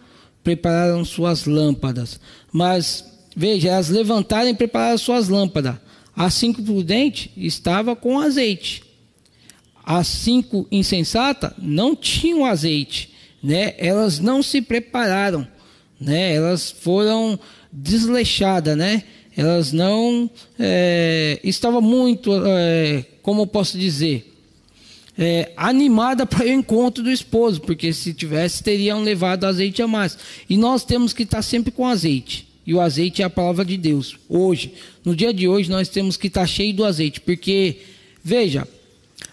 prepararam 0.42 1.04
suas 1.04 1.46
lâmpadas. 1.46 2.20
Mas, 2.52 3.04
veja, 3.34 3.70
elas 3.70 3.88
levantaram 3.88 4.48
e 4.48 4.54
prepararam 4.54 4.98
suas 4.98 5.28
lâmpadas. 5.28 5.76
As 6.16 6.34
cinco 6.34 6.62
prudentes 6.62 7.30
estava 7.36 7.96
com 7.96 8.20
azeite. 8.20 8.84
As 9.84 10.06
cinco 10.06 10.66
insensatas 10.70 11.52
não 11.58 11.96
tinham 11.96 12.44
azeite, 12.44 13.12
né? 13.42 13.74
Elas 13.78 14.18
não 14.20 14.42
se 14.42 14.62
prepararam, 14.62 15.46
né? 16.00 16.34
Elas 16.34 16.70
foram 16.70 17.38
desleixadas, 17.72 18.76
né? 18.76 19.02
Elas 19.36 19.72
não 19.72 20.30
é, 20.58 21.40
estavam 21.42 21.80
muito 21.80 22.30
é, 22.46 23.04
como 23.22 23.42
eu 23.42 23.46
posso 23.46 23.78
dizer, 23.78 24.32
é, 25.16 25.52
animada 25.56 26.26
para 26.26 26.44
o 26.44 26.48
encontro 26.48 27.02
do 27.02 27.10
esposo, 27.10 27.60
porque 27.60 27.92
se 27.92 28.12
tivesse, 28.12 28.62
teriam 28.62 29.02
levado 29.02 29.44
azeite 29.44 29.82
a 29.82 29.88
mais. 29.88 30.18
E 30.48 30.56
nós 30.56 30.84
temos 30.84 31.12
que 31.12 31.22
estar 31.22 31.42
sempre 31.42 31.72
com 31.72 31.86
azeite. 31.86 32.46
E 32.66 32.74
o 32.74 32.80
azeite 32.80 33.22
é 33.22 33.24
a 33.24 33.30
palavra 33.30 33.64
de 33.64 33.76
Deus. 33.76 34.16
Hoje, 34.28 34.72
no 35.04 35.14
dia 35.14 35.32
de 35.32 35.46
hoje, 35.46 35.70
nós 35.70 35.88
temos 35.88 36.16
que 36.16 36.28
estar 36.28 36.46
cheio 36.46 36.72
do 36.72 36.84
azeite, 36.84 37.20
porque, 37.20 37.78
veja, 38.22 38.66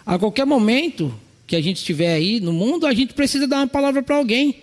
a 0.04 0.18
qualquer 0.18 0.44
momento 0.44 1.14
que 1.46 1.56
a 1.56 1.60
gente 1.60 1.76
estiver 1.76 2.14
aí 2.14 2.40
no 2.40 2.52
mundo, 2.52 2.86
a 2.86 2.94
gente 2.94 3.14
precisa 3.14 3.46
dar 3.46 3.58
uma 3.58 3.66
palavra 3.66 4.02
para 4.02 4.16
alguém. 4.16 4.56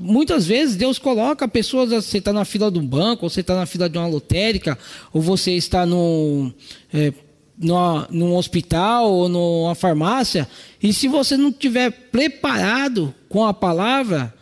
Muitas 0.00 0.46
vezes 0.46 0.76
Deus 0.76 0.98
coloca 0.98 1.46
pessoas, 1.46 1.90
você 1.90 2.18
está 2.18 2.32
na 2.32 2.44
fila 2.44 2.70
de 2.70 2.78
um 2.78 2.86
banco, 2.86 3.24
ou 3.24 3.30
você 3.30 3.40
está 3.40 3.54
na 3.54 3.66
fila 3.66 3.88
de 3.88 3.96
uma 3.96 4.06
lotérica, 4.06 4.78
ou 5.12 5.20
você 5.20 5.52
está 5.52 5.86
no. 5.86 6.52
É, 6.92 7.12
numa, 7.58 8.08
num 8.10 8.34
hospital 8.34 9.10
ou 9.10 9.28
numa 9.28 9.74
farmácia, 9.74 10.48
e 10.82 10.92
se 10.92 11.06
você 11.06 11.36
não 11.36 11.52
tiver 11.52 11.90
preparado 11.90 13.14
com 13.28 13.44
a 13.44 13.54
palavra, 13.54 14.34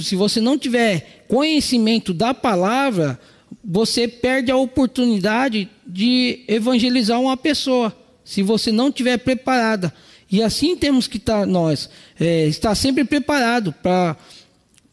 se 0.00 0.14
você 0.14 0.40
não 0.40 0.58
tiver 0.58 1.24
conhecimento 1.28 2.12
da 2.12 2.34
palavra, 2.34 3.18
você 3.64 4.06
perde 4.06 4.50
a 4.50 4.56
oportunidade 4.56 5.68
de 5.86 6.44
evangelizar 6.46 7.20
uma 7.20 7.36
pessoa, 7.36 7.96
se 8.24 8.42
você 8.42 8.70
não 8.70 8.92
tiver 8.92 9.18
preparada. 9.18 9.92
E 10.30 10.42
assim 10.42 10.76
temos 10.76 11.06
que 11.06 11.18
estar 11.18 11.46
nós, 11.46 11.90
é, 12.18 12.46
estar 12.46 12.74
sempre 12.74 13.04
preparado 13.04 13.72
para 13.82 14.16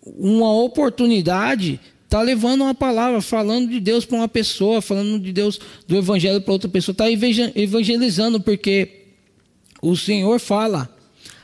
uma 0.06 0.54
oportunidade 0.54 1.80
Está 2.10 2.24
levando 2.24 2.62
uma 2.62 2.74
palavra, 2.74 3.22
falando 3.22 3.70
de 3.70 3.80
Deus 3.80 4.04
para 4.04 4.18
uma 4.18 4.28
pessoa, 4.28 4.82
falando 4.82 5.20
de 5.20 5.32
Deus, 5.32 5.60
do 5.88 5.96
Evangelho 5.96 6.42
para 6.42 6.54
outra 6.54 6.68
pessoa. 6.68 6.92
Está 6.92 7.06
evangelizando, 7.08 8.42
porque 8.42 9.04
o 9.80 9.96
Senhor 9.96 10.40
fala: 10.40 10.90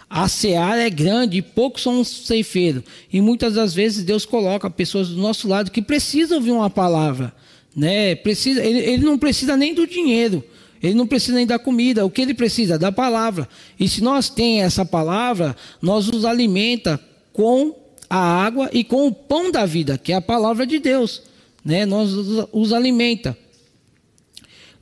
a 0.10 0.28
seara 0.28 0.82
é 0.82 0.90
grande 0.90 1.38
e 1.38 1.42
poucos 1.44 1.84
são 1.84 2.02
os 2.02 2.08
ceifeiros. 2.08 2.82
E 3.14 3.22
muitas 3.22 3.54
das 3.54 3.76
vezes 3.76 4.04
Deus 4.04 4.26
coloca 4.26 4.68
pessoas 4.68 5.10
do 5.10 5.18
nosso 5.18 5.48
lado 5.48 5.70
que 5.70 5.84
precisam 5.84 6.40
ouvir 6.40 6.50
uma 6.50 6.70
palavra. 6.70 7.32
Né? 7.76 8.16
Precisa, 8.16 8.66
ele, 8.66 8.80
ele 8.80 9.06
não 9.06 9.20
precisa 9.20 9.56
nem 9.56 9.72
do 9.72 9.86
dinheiro. 9.86 10.44
Ele 10.82 10.96
não 10.96 11.06
precisa 11.06 11.36
nem 11.36 11.46
da 11.46 11.60
comida, 11.60 12.04
o 12.04 12.10
que 12.10 12.24
ele 12.24 12.34
precisa? 12.34 12.80
Da 12.80 12.92
palavra. 12.92 13.48
E 13.80 13.88
se 13.88 14.02
nós 14.02 14.30
temos 14.30 14.64
essa 14.64 14.84
palavra, 14.84 15.56
nós 15.80 16.08
os 16.10 16.26
alimenta 16.26 17.00
com 17.32 17.85
a 18.16 18.46
água 18.46 18.70
e 18.72 18.84
com 18.84 19.08
o 19.08 19.12
pão 19.12 19.52
da 19.52 19.66
vida, 19.66 19.98
que 19.98 20.14
é 20.14 20.16
a 20.16 20.22
palavra 20.22 20.66
de 20.66 20.80
Deus, 20.80 21.22
né? 21.64 21.86
Nós 21.86 22.12
os 22.52 22.72
alimenta. 22.72 23.38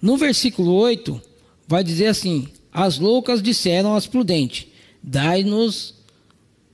No 0.01 0.17
versículo 0.17 0.73
8, 0.73 1.19
vai 1.67 1.83
dizer 1.83 2.07
assim: 2.07 2.47
As 2.71 2.99
loucas 2.99 3.41
disseram 3.41 3.95
às 3.95 4.05
prudentes: 4.05 4.67
Dai-nos 5.01 5.95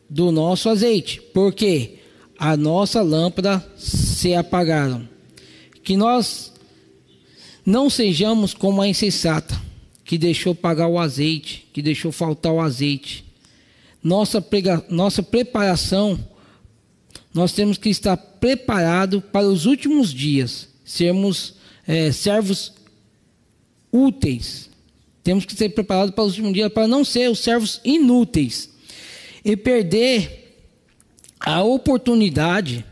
do 0.09 0.31
nosso 0.31 0.67
azeite, 0.67 1.21
porque 1.33 1.99
a 2.37 2.57
nossa 2.57 3.01
lâmpada 3.01 3.65
se 3.77 4.33
apagaram. 4.33 5.07
Que 5.83 5.95
nós 5.95 6.51
não 7.65 7.89
sejamos 7.89 8.53
como 8.53 8.81
a 8.81 8.87
insensata, 8.87 9.59
que 10.03 10.17
deixou 10.17 10.53
pagar 10.53 10.87
o 10.87 10.99
azeite, 10.99 11.67
que 11.71 11.81
deixou 11.81 12.11
faltar 12.11 12.51
o 12.51 12.59
azeite. 12.59 13.23
Nossa, 14.03 14.41
prega, 14.41 14.83
nossa 14.89 15.23
preparação 15.23 16.19
nós 17.33 17.51
temos 17.51 17.77
que 17.77 17.89
estar 17.89 18.17
preparados 18.17 19.21
para 19.31 19.47
os 19.47 19.65
últimos 19.65 20.13
dias, 20.13 20.67
sermos 20.83 21.55
é, 21.87 22.11
servos 22.11 22.73
úteis. 23.91 24.69
Temos 25.23 25.45
que 25.45 25.55
ser 25.55 25.69
preparados 25.69 26.13
para 26.13 26.23
os 26.23 26.31
últimos 26.31 26.53
dias, 26.53 26.71
para 26.71 26.87
não 26.87 27.03
ser 27.03 27.29
os 27.29 27.39
servos 27.39 27.81
inúteis 27.83 28.69
e 29.43 29.55
perder 29.55 30.57
a 31.39 31.63
oportunidade 31.63 32.85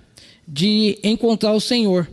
de 0.47 0.97
encontrar 1.03 1.53
o 1.53 1.59
Senhor 1.59 2.07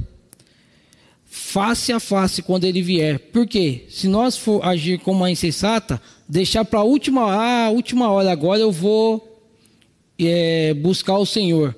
face 1.25 1.93
a 1.93 2.01
face 2.01 2.43
quando 2.43 2.65
ele 2.65 2.83
vier. 2.83 3.19
Porque 3.19 3.85
se 3.89 4.09
nós 4.09 4.37
for 4.37 4.65
agir 4.65 4.99
como 4.99 5.19
uma 5.19 5.31
insensata, 5.31 6.01
deixar 6.29 6.65
para 6.65 6.81
a 6.81 6.85
última, 6.85 7.23
ah, 7.33 7.71
última 7.71 8.11
hora 8.11 8.31
agora 8.31 8.61
eu 8.61 8.73
vou 8.73 9.43
é, 10.19 10.75
buscar 10.75 11.19
o 11.19 11.27
Senhor. 11.27 11.75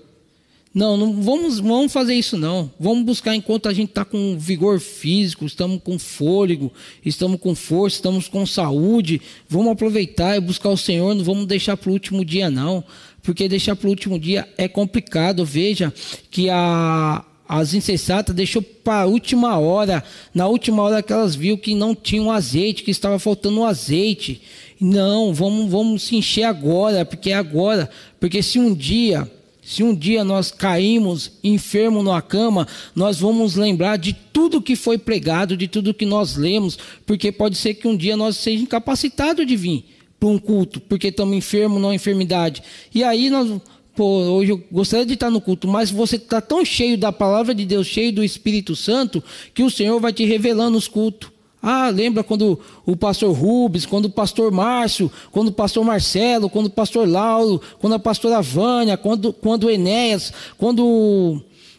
Não, 0.77 0.95
não 0.95 1.23
vamos, 1.23 1.59
vamos 1.59 1.91
fazer 1.91 2.13
isso 2.13 2.37
não. 2.37 2.71
Vamos 2.79 3.03
buscar 3.07 3.35
enquanto 3.35 3.67
a 3.67 3.73
gente 3.73 3.89
está 3.89 4.05
com 4.05 4.37
vigor 4.39 4.79
físico, 4.79 5.47
estamos 5.47 5.81
com 5.83 5.99
fôlego, 5.99 6.71
estamos 7.03 7.41
com 7.41 7.55
força, 7.55 7.97
estamos 7.97 8.29
com 8.29 8.45
saúde. 8.45 9.23
Vamos 9.49 9.73
aproveitar 9.73 10.37
e 10.37 10.41
buscar 10.41 10.69
o 10.69 10.77
Senhor. 10.77 11.15
Não 11.15 11.25
vamos 11.25 11.47
deixar 11.47 11.79
para 11.79 11.89
o 11.89 11.95
último 11.95 12.23
dia 12.23 12.51
não, 12.51 12.85
porque 13.23 13.49
deixar 13.49 13.75
para 13.75 13.87
o 13.87 13.91
último 13.91 14.19
dia 14.19 14.47
é 14.59 14.69
complicado. 14.69 15.47
Veja 15.47 15.91
que 16.31 16.51
a 16.51 17.25
as 17.49 17.73
insensatas 17.73 18.35
deixou 18.35 18.61
para 18.61 19.03
a 19.03 19.07
última 19.07 19.57
hora, 19.57 20.03
na 20.35 20.49
última 20.49 20.83
hora 20.83 21.01
que 21.01 21.13
elas 21.13 21.35
viu 21.35 21.57
que 21.57 21.77
não 21.77 21.95
tinha 21.95 22.21
um 22.21 22.31
azeite, 22.31 22.83
que 22.83 22.91
estava 22.91 23.19
faltando 23.19 23.65
azeite. 23.65 24.43
Não, 24.79 25.33
vamos, 25.33 25.71
vamos 25.71 26.03
se 26.03 26.17
encher 26.17 26.43
agora, 26.43 27.05
porque 27.05 27.31
é 27.31 27.35
agora. 27.35 27.89
Porque 28.19 28.43
se 28.43 28.59
um 28.59 28.75
dia 28.75 29.31
se 29.67 29.83
um 29.83 29.93
dia 29.93 30.23
nós 30.23 30.53
caímos 30.53 31.33
enfermo 31.43 32.01
numa 32.01 32.23
cama, 32.23 32.69
nós 32.95 33.19
vamos 33.19 33.57
lembrar 33.57 33.97
de 33.97 34.13
tudo 34.13 34.63
que 34.63 34.77
foi 34.77 34.97
pregado, 34.97 35.57
de 35.57 35.67
tudo 35.67 35.93
que 35.93 36.07
nós 36.07 36.37
lemos, 36.37 36.79
porque 37.05 37.33
pode 37.33 37.57
ser 37.57 37.75
que 37.75 37.89
um 37.89 37.97
dia 37.97 38.17
nós 38.17 38.37
sejamos 38.37 38.63
incapacitados 38.63 39.45
de 39.45 39.57
vir 39.57 39.85
para 40.21 40.29
um 40.29 40.39
culto, 40.39 40.79
porque 40.79 41.09
estamos 41.09 41.37
enfermos 41.37 41.83
numa 41.83 41.97
enfermidade. 41.97 42.63
E 42.95 43.03
aí 43.03 43.29
nós, 43.29 43.61
pô, 43.97 44.07
hoje 44.07 44.53
eu 44.53 44.63
gostaria 44.71 45.05
de 45.05 45.15
estar 45.15 45.33
no 45.33 45.41
culto, 45.41 45.67
mas 45.67 45.91
você 45.91 46.15
está 46.15 46.41
tão 46.41 46.65
cheio 46.65 46.97
da 46.97 47.11
palavra 47.11 47.53
de 47.53 47.67
Deus, 47.67 47.89
cheio 47.89 48.13
do 48.13 48.23
Espírito 48.23 48.77
Santo, 48.77 49.21
que 49.53 49.65
o 49.65 49.71
Senhor 49.71 49.99
vai 49.99 50.13
te 50.13 50.25
revelando 50.25 50.79
os 50.79 50.87
cultos. 50.87 51.36
Ah, 51.69 51.91
lembra 51.91 52.23
quando 52.23 52.61
o 52.87 52.97
pastor 52.97 53.35
Rubens, 53.35 53.85
quando 53.85 54.05
o 54.05 54.11
pastor 54.11 54.53
Márcio, 54.53 55.11
quando 55.33 55.49
o 55.49 55.53
pastor 55.53 55.85
Marcelo, 55.85 56.49
quando 56.49 56.67
o 56.67 56.71
pastor 56.71 57.09
Lauro, 57.09 57.61
quando 57.81 57.95
a 57.95 57.99
pastora 57.99 58.41
Vânia, 58.41 58.97
quando, 58.97 59.33
quando 59.33 59.65
o 59.65 59.71
Enéas, 59.71 60.33
quando 60.57 60.85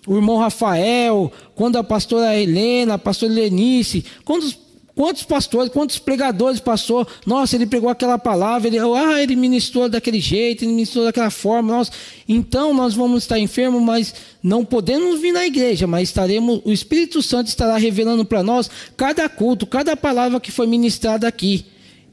o 0.06 0.16
irmão 0.18 0.36
Rafael, 0.40 1.32
quando 1.56 1.78
a 1.78 1.84
pastora 1.86 2.38
Helena, 2.38 2.96
a 2.96 2.98
pastora 2.98 3.32
Lenice, 3.32 4.04
quando 4.26 4.44
os 4.44 4.67
Quantos 4.98 5.22
pastores, 5.22 5.72
quantos 5.72 6.00
pregadores 6.00 6.60
passou? 6.60 7.08
Nossa, 7.24 7.56
ele 7.56 7.68
pregou 7.68 7.88
aquela 7.88 8.18
palavra, 8.18 8.68
ele, 8.68 8.80
ah, 8.80 9.22
ele 9.22 9.36
ministrou 9.36 9.88
daquele 9.88 10.20
jeito, 10.20 10.64
ele 10.64 10.72
ministrou 10.72 11.06
daquela 11.06 11.30
forma. 11.30 11.72
Nossa. 11.72 11.92
Então 12.28 12.74
nós 12.74 12.96
vamos 12.96 13.22
estar 13.22 13.38
enfermos, 13.38 13.80
mas 13.80 14.16
não 14.42 14.66
podemos 14.66 15.22
vir 15.22 15.32
na 15.32 15.46
igreja, 15.46 15.86
mas 15.86 16.10
estaremos, 16.10 16.62
o 16.66 16.72
Espírito 16.72 17.22
Santo 17.22 17.46
estará 17.46 17.78
revelando 17.78 18.26
para 18.26 18.42
nós 18.42 18.72
cada 18.98 19.30
culto, 19.30 19.68
cada 19.68 19.96
palavra 19.96 20.40
que 20.40 20.52
foi 20.52 20.66
ministrada 20.66 21.28
aqui. 21.28 21.64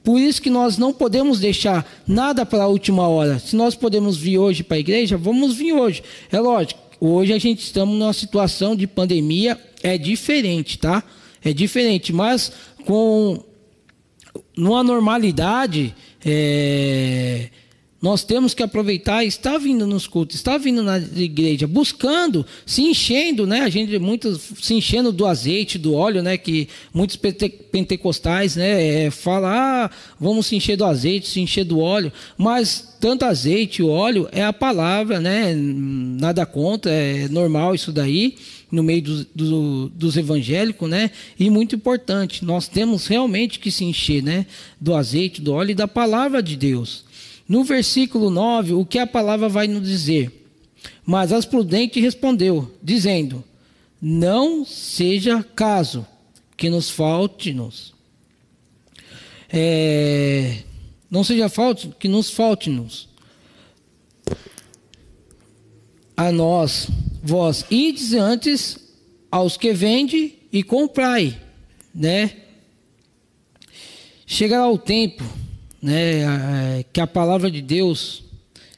Por 0.03 0.21
isso 0.21 0.43
que 0.43 0.51
nós 0.51 0.77
não 0.77 0.93
podemos 0.93 1.41
deixar 1.41 1.91
nada 2.07 2.45
para 2.45 2.65
a 2.65 2.69
última 2.69 3.09
hora. 3.09 3.39
Se 3.39 3.57
nós 3.57 3.75
podemos 3.75 4.19
vir 4.19 4.37
hoje 4.37 4.63
para 4.63 4.77
a 4.77 4.81
igreja, 4.81 5.17
vamos 5.17 5.55
vir 5.55 5.73
hoje. 5.73 6.03
É 6.31 6.39
lógico, 6.39 6.79
hoje 7.01 7.33
a 7.33 7.39
gente 7.39 7.61
estamos 7.61 7.99
numa 7.99 8.13
situação 8.13 8.77
de 8.77 8.87
pandemia, 8.87 9.59
é 9.83 9.97
diferente, 9.97 10.79
tá? 10.79 11.03
É 11.45 11.53
diferente, 11.53 12.11
mas 12.11 12.51
com 12.87 13.43
numa 14.57 14.83
normalidade, 14.83 15.95
é, 16.25 17.49
nós 18.05 18.23
temos 18.23 18.53
que 18.53 18.63
aproveitar, 18.63 19.25
está 19.25 19.57
vindo 19.57 19.87
nos 19.87 20.07
cultos, 20.07 20.37
está 20.37 20.59
vindo 20.59 20.83
na 20.83 20.99
igreja, 20.99 21.67
buscando, 21.67 22.45
se 22.67 22.83
enchendo, 22.83 23.47
né? 23.47 23.61
A 23.61 23.71
gente 23.71 23.99
muitos 23.99 24.43
se 24.61 24.75
enchendo 24.75 25.11
do 25.11 25.27
azeite, 25.27 25.79
do 25.79 25.95
óleo, 25.95 26.23
né? 26.23 26.37
Que 26.37 26.69
muitos 26.93 27.17
pentecostais, 27.17 28.57
né? 28.57 29.07
É, 29.07 29.11
falam, 29.11 29.51
ah, 29.51 29.91
vamos 30.21 30.47
se 30.47 30.55
encher 30.55 30.77
do 30.77 30.85
azeite, 30.85 31.29
se 31.29 31.41
encher 31.41 31.65
do 31.65 31.79
óleo, 31.79 32.13
mas 32.37 32.95
tanto 33.01 33.25
azeite, 33.25 33.83
óleo 33.83 34.29
é 34.33 34.45
a 34.45 34.53
palavra, 34.53 35.19
né? 35.19 35.55
Nada 35.57 36.45
contra, 36.45 36.93
é 36.93 37.27
normal 37.29 37.75
isso 37.75 37.91
daí 37.91 38.37
no 38.75 38.83
meio 38.83 39.03
do, 39.03 39.25
do, 39.35 39.89
dos 39.91 40.17
evangélicos, 40.17 40.89
né? 40.89 41.11
E 41.39 41.49
muito 41.49 41.77
importante, 41.77 42.45
nós 42.45 42.69
temos 42.69 43.07
realmente 43.07 43.59
que 43.59 43.71
se 43.71 43.85
encher, 43.85 44.23
né? 44.23 44.47
Do 44.81 44.95
azeite, 44.95 45.41
do 45.41 45.53
óleo 45.53 45.71
e 45.71 45.75
da 45.75 45.89
palavra 45.89 46.43
de 46.43 46.57
Deus. 46.57 47.05
No 47.49 47.63
versículo 47.63 48.31
9, 48.31 48.75
o 48.75 48.85
que 48.85 48.99
a 48.99 49.07
palavra 49.07 49.49
vai 49.49 49.67
nos 49.67 49.87
dizer? 49.87 50.49
Mas 51.07 51.33
as 51.33 51.45
prudentes 51.45 52.03
respondeu, 52.03 52.75
dizendo: 52.83 53.45
Não 54.01 54.65
seja 54.65 55.43
caso 55.55 56.07
que 56.57 56.69
nos 56.69 56.91
falte-nos. 56.91 57.95
É, 59.49 60.59
não 61.09 61.23
seja 61.23 61.49
falte 61.49 61.89
que 61.99 62.09
nos 62.09 62.29
falte-nos 62.29 63.09
a 66.17 66.31
nós, 66.31 66.89
vós 67.25 67.65
ides 67.71 68.13
antes 68.13 68.79
aos 69.31 69.57
que 69.57 69.73
vende 69.73 70.35
e 70.53 70.63
comprai, 70.63 71.41
né? 71.95 72.31
Chegará 74.27 74.69
o 74.69 74.77
tempo, 74.77 75.25
né, 75.81 76.85
que 76.93 77.01
a 77.01 77.07
palavra 77.07 77.51
de 77.51 77.63
Deus 77.63 78.25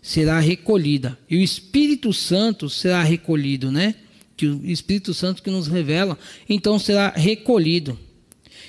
será 0.00 0.38
recolhida 0.38 1.18
e 1.28 1.36
o 1.36 1.40
Espírito 1.40 2.12
Santo 2.12 2.70
será 2.70 3.02
recolhido, 3.02 3.72
né? 3.72 3.96
Que 4.36 4.46
o 4.46 4.64
Espírito 4.64 5.12
Santo 5.12 5.42
que 5.42 5.50
nos 5.50 5.66
revela, 5.66 6.16
então 6.48 6.78
será 6.78 7.10
recolhido. 7.10 7.98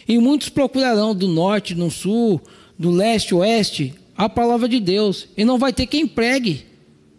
E 0.07 0.17
muitos 0.17 0.49
procurarão 0.49 1.13
do 1.13 1.27
norte, 1.27 1.75
do 1.75 1.91
sul, 1.91 2.41
do 2.79 2.89
leste, 2.89 3.35
oeste 3.35 3.93
a 4.17 4.27
palavra 4.27 4.67
de 4.67 4.79
Deus, 4.79 5.27
e 5.37 5.45
não 5.45 5.59
vai 5.59 5.71
ter 5.71 5.85
quem 5.85 6.07
pregue. 6.07 6.65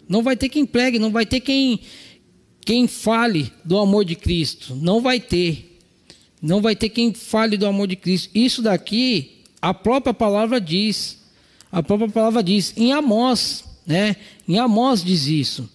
Não 0.09 0.23
vai 0.23 0.37
ter 0.37 0.49
quem 0.49 0.67
pregue, 0.67 0.99
não 0.99 1.13
vai 1.13 1.27
ter 1.27 1.39
quem 1.39 1.81
quem 2.69 2.87
fale 2.87 3.51
do 3.65 3.79
amor 3.79 4.05
de 4.05 4.15
Cristo. 4.15 4.77
Não 4.77 5.01
vai 5.01 5.19
ter. 5.19 5.81
Não 6.43 6.61
vai 6.61 6.77
ter 6.77 6.91
quem 6.91 7.15
fale 7.15 7.57
do 7.57 7.65
amor 7.65 7.87
de 7.89 7.97
Cristo. 7.97 8.29
Isso 8.35 8.61
daqui 8.61 9.39
a 9.63 9.73
própria 9.73 10.13
palavra 10.13 10.61
diz. 10.61 11.17
A 11.73 11.83
própria 11.83 12.11
palavra 12.11 12.43
diz 12.43 12.75
em 12.77 12.93
Amós, 12.93 13.65
né? 13.87 14.17
Em 14.47 14.59
Amós 14.59 15.03
diz 15.03 15.27
isso. 15.29 15.67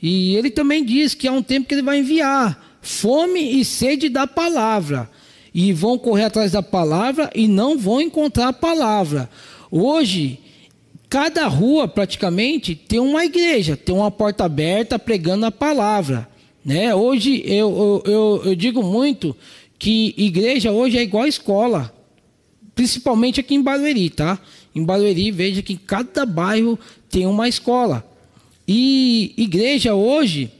E 0.00 0.34
ele 0.34 0.50
também 0.50 0.82
diz 0.82 1.12
que 1.12 1.28
há 1.28 1.32
um 1.32 1.42
tempo 1.42 1.68
que 1.68 1.74
ele 1.74 1.82
vai 1.82 1.98
enviar 1.98 2.78
fome 2.80 3.60
e 3.60 3.62
sede 3.62 4.08
da 4.08 4.26
palavra. 4.26 5.10
E 5.52 5.74
vão 5.74 5.98
correr 5.98 6.24
atrás 6.24 6.52
da 6.52 6.62
palavra 6.62 7.30
e 7.34 7.46
não 7.46 7.76
vão 7.76 8.00
encontrar 8.00 8.48
a 8.48 8.52
palavra. 8.54 9.28
Hoje, 9.70 10.40
Cada 11.10 11.48
rua, 11.48 11.88
praticamente, 11.88 12.76
tem 12.76 13.00
uma 13.00 13.24
igreja, 13.24 13.76
tem 13.76 13.92
uma 13.92 14.12
porta 14.12 14.44
aberta 14.44 14.96
pregando 14.96 15.44
a 15.44 15.50
palavra. 15.50 16.29
Né? 16.64 16.94
Hoje, 16.94 17.42
eu, 17.46 18.02
eu, 18.04 18.12
eu, 18.12 18.42
eu 18.46 18.54
digo 18.54 18.82
muito 18.82 19.36
que 19.78 20.14
igreja 20.16 20.70
hoje 20.70 20.98
é 20.98 21.02
igual 21.02 21.26
escola, 21.26 21.94
principalmente 22.74 23.40
aqui 23.40 23.54
em 23.54 23.62
Barueri, 23.62 24.10
tá? 24.10 24.38
Em 24.74 24.84
Barueri, 24.84 25.30
veja 25.30 25.62
que 25.62 25.72
em 25.72 25.76
cada 25.76 26.26
bairro 26.26 26.78
tem 27.08 27.26
uma 27.26 27.48
escola. 27.48 28.06
E 28.68 29.32
igreja 29.36 29.94
hoje, 29.94 30.50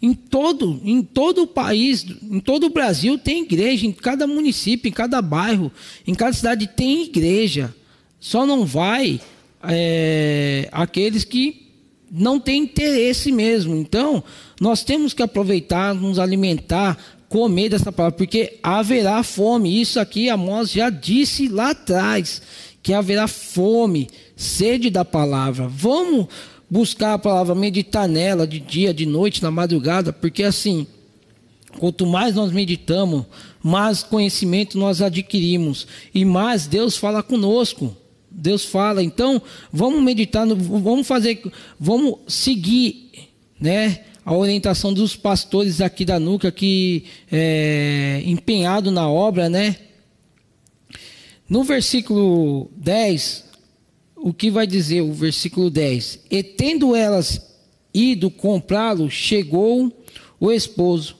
em 0.00 0.14
todo, 0.14 0.80
em 0.84 1.02
todo 1.02 1.42
o 1.42 1.46
país, 1.46 2.06
em 2.22 2.38
todo 2.38 2.66
o 2.66 2.70
Brasil 2.70 3.18
tem 3.18 3.42
igreja, 3.42 3.86
em 3.86 3.92
cada 3.92 4.26
município, 4.26 4.88
em 4.88 4.92
cada 4.92 5.20
bairro, 5.20 5.72
em 6.06 6.14
cada 6.14 6.32
cidade 6.32 6.66
tem 6.68 7.04
igreja. 7.04 7.74
Só 8.20 8.46
não 8.46 8.64
vai 8.64 9.20
é, 9.62 10.68
aqueles 10.72 11.24
que 11.24 11.63
não 12.16 12.38
têm 12.38 12.62
interesse 12.62 13.32
mesmo. 13.32 13.74
Então, 13.74 14.22
nós 14.60 14.84
temos 14.84 15.12
que 15.12 15.22
aproveitar, 15.22 15.92
nos 15.92 16.18
alimentar, 16.18 16.96
comer 17.28 17.70
dessa 17.70 17.90
palavra, 17.90 18.16
porque 18.16 18.58
haverá 18.62 19.22
fome. 19.24 19.80
Isso 19.80 19.98
aqui 19.98 20.30
Amós 20.30 20.70
já 20.70 20.90
disse 20.90 21.48
lá 21.48 21.70
atrás, 21.70 22.40
que 22.80 22.92
haverá 22.92 23.26
fome, 23.26 24.08
sede 24.36 24.90
da 24.90 25.04
palavra. 25.04 25.66
Vamos 25.66 26.28
buscar 26.70 27.14
a 27.14 27.18
palavra, 27.18 27.54
meditar 27.54 28.08
nela 28.08 28.46
de 28.46 28.60
dia, 28.60 28.94
de 28.94 29.06
noite, 29.06 29.42
na 29.42 29.50
madrugada, 29.50 30.12
porque 30.12 30.44
assim, 30.44 30.86
quanto 31.78 32.06
mais 32.06 32.36
nós 32.36 32.52
meditamos, 32.52 33.24
mais 33.60 34.04
conhecimento 34.04 34.78
nós 34.78 35.02
adquirimos 35.02 35.86
e 36.14 36.24
mais 36.24 36.68
Deus 36.68 36.96
fala 36.96 37.24
conosco. 37.24 37.96
Deus 38.34 38.64
fala. 38.64 39.02
Então, 39.02 39.40
vamos 39.72 40.02
meditar, 40.02 40.44
no, 40.44 40.56
vamos 40.56 41.06
fazer, 41.06 41.40
vamos 41.78 42.18
seguir, 42.26 43.10
né? 43.60 44.00
A 44.24 44.34
orientação 44.34 44.92
dos 44.92 45.14
pastores 45.14 45.80
aqui 45.80 46.04
da 46.04 46.18
Nuca 46.18 46.50
que 46.50 47.04
é 47.30 48.22
empenhado 48.24 48.90
na 48.90 49.08
obra, 49.08 49.48
né? 49.48 49.76
No 51.48 51.62
versículo 51.62 52.70
10, 52.76 53.44
o 54.16 54.32
que 54.32 54.50
vai 54.50 54.66
dizer 54.66 55.02
o 55.02 55.12
versículo 55.12 55.70
10? 55.70 56.20
E 56.30 56.42
tendo 56.42 56.96
elas 56.96 57.54
ido 57.92 58.30
comprá-lo, 58.30 59.10
chegou 59.10 60.04
o 60.40 60.50
esposo, 60.50 61.16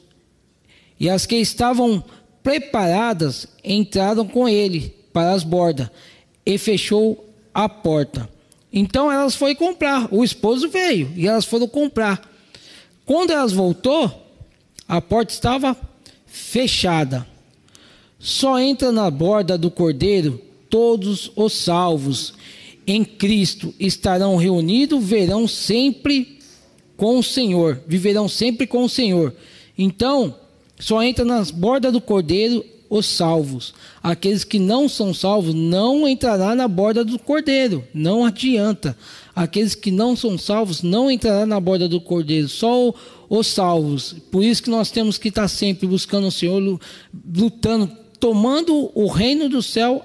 e 0.99 1.09
as 1.09 1.27
que 1.27 1.37
estavam 1.37 2.03
preparadas 2.43 3.47
entraram 3.63 4.27
com 4.27 4.49
ele 4.49 4.95
para 5.13 5.33
as 5.33 5.45
bordas 5.45 5.91
e 6.45 6.59
fechou 6.59 7.29
a 7.53 7.69
porta. 7.69 8.29
Então 8.73 9.11
elas 9.11 9.35
foram 9.35 9.55
comprar. 9.55 10.09
O 10.11 10.25
esposo 10.25 10.69
veio 10.69 11.13
e 11.17 11.27
elas 11.27 11.45
foram 11.45 11.69
comprar. 11.69 12.31
Quando 13.07 13.31
elas 13.31 13.53
voltou, 13.53 14.11
a 14.89 15.01
porta 15.01 15.33
estava 15.33 15.77
fechada. 16.27 17.27
Só 18.19 18.59
entra 18.59 18.91
na 18.91 19.11
borda 19.11 19.57
do 19.57 19.71
cordeiro 19.71 20.41
todos 20.69 21.31
os 21.37 21.53
salvos 21.53 22.35
em 22.87 23.05
Cristo 23.05 23.75
estarão 23.79 24.37
reunidos, 24.37 25.03
verão 25.03 25.49
sempre 25.49 26.39
com 26.97 27.19
o 27.19 27.23
Senhor, 27.23 27.81
viverão 27.87 28.29
sempre 28.29 28.67
com 28.67 28.85
o 28.85 28.89
Senhor. 28.89 29.35
Então, 29.77 30.35
só 30.79 31.03
entra 31.03 31.25
nas 31.25 31.51
bordas 31.51 31.93
do 31.93 32.01
cordeiro 32.01 32.65
os 32.89 33.07
salvos. 33.07 33.75
Aqueles 34.03 34.45
que 34.45 34.59
não 34.59 34.89
são 34.89 35.13
salvos 35.13 35.55
não 35.55 36.07
entrará 36.07 36.55
na 36.55 36.69
borda 36.69 37.05
do 37.05 37.19
cordeiro. 37.19 37.85
Não 37.93 38.25
adianta. 38.25 38.97
Aqueles 39.35 39.75
que 39.75 39.91
não 39.91 40.15
são 40.15 40.39
salvos 40.39 40.83
não 40.83 41.11
entrará 41.11 41.45
na 41.47 41.59
borda 41.59 41.89
do 41.89 42.01
cordeiro. 42.01 42.49
Só 42.49 42.95
os 43.29 43.47
salvos. 43.47 44.15
Por 44.31 44.45
isso 44.45 44.63
que 44.63 44.71
nós 44.71 44.91
temos 44.91 45.19
que 45.19 45.29
estar 45.29 45.49
sempre 45.49 45.87
buscando 45.87 46.27
o 46.27 46.33
Senhor, 46.33 46.81
lutando 47.37 47.91
tomando 48.25 48.91
o 48.95 49.07
reino 49.07 49.51
do 49.51 49.63
céu 49.63 50.03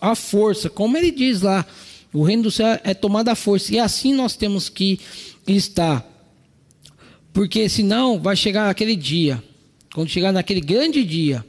à 0.00 0.16
força, 0.16 0.68
como 0.68 0.96
ele 0.96 1.12
diz 1.12 1.40
lá. 1.40 1.64
O 2.12 2.24
reino 2.24 2.42
do 2.44 2.50
céu 2.50 2.80
é 2.82 2.92
tomado 2.94 3.28
à 3.28 3.36
força. 3.36 3.72
E 3.72 3.78
assim 3.78 4.12
nós 4.12 4.34
temos 4.34 4.68
que 4.68 4.98
estar. 5.46 6.04
Porque 7.32 7.68
senão 7.68 8.20
vai 8.20 8.34
chegar 8.34 8.68
aquele 8.68 8.96
dia, 8.96 9.40
quando 9.94 10.08
chegar 10.08 10.32
naquele 10.32 10.60
grande 10.60 11.04
dia, 11.04 11.44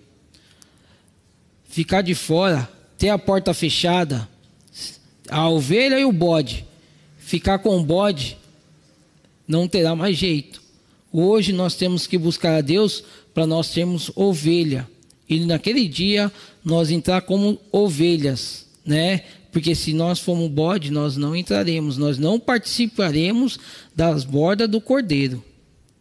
ficar 1.76 2.02
de 2.02 2.16
fora, 2.16 2.70
ter 2.98 3.10
a 3.10 3.20
porta 3.20 3.54
fechada, 3.54 4.30
a 5.28 5.50
ovelha 5.50 6.00
e 6.00 6.06
o 6.06 6.12
bode, 6.14 6.66
ficar 7.18 7.60
com 7.60 7.78
o 7.78 7.84
bode, 7.84 8.38
não 9.46 9.68
terá 9.68 9.94
mais 9.94 10.16
jeito. 10.16 10.62
Hoje 11.12 11.52
nós 11.52 11.76
temos 11.76 12.08
que 12.08 12.18
buscar 12.18 12.56
a 12.56 12.62
Deus 12.62 13.04
para 13.34 13.46
nós 13.46 13.72
termos 13.72 14.10
ovelha 14.16 14.88
e 15.28 15.42
naquele 15.42 15.86
dia 15.86 16.32
nós 16.64 16.90
entrar 16.92 17.24
como 17.24 17.60
ovelhas, 17.74 18.66
né? 18.86 19.24
Porque 19.52 19.76
se 19.76 19.92
nós 19.92 20.18
formos 20.18 20.50
bode, 20.50 20.90
nós 20.92 21.18
não 21.18 21.36
entraremos, 21.36 21.98
nós 21.98 22.18
não 22.18 22.40
participaremos 22.40 23.60
das 23.94 24.24
bordas 24.24 24.70
do 24.70 24.80
cordeiro, 24.80 25.44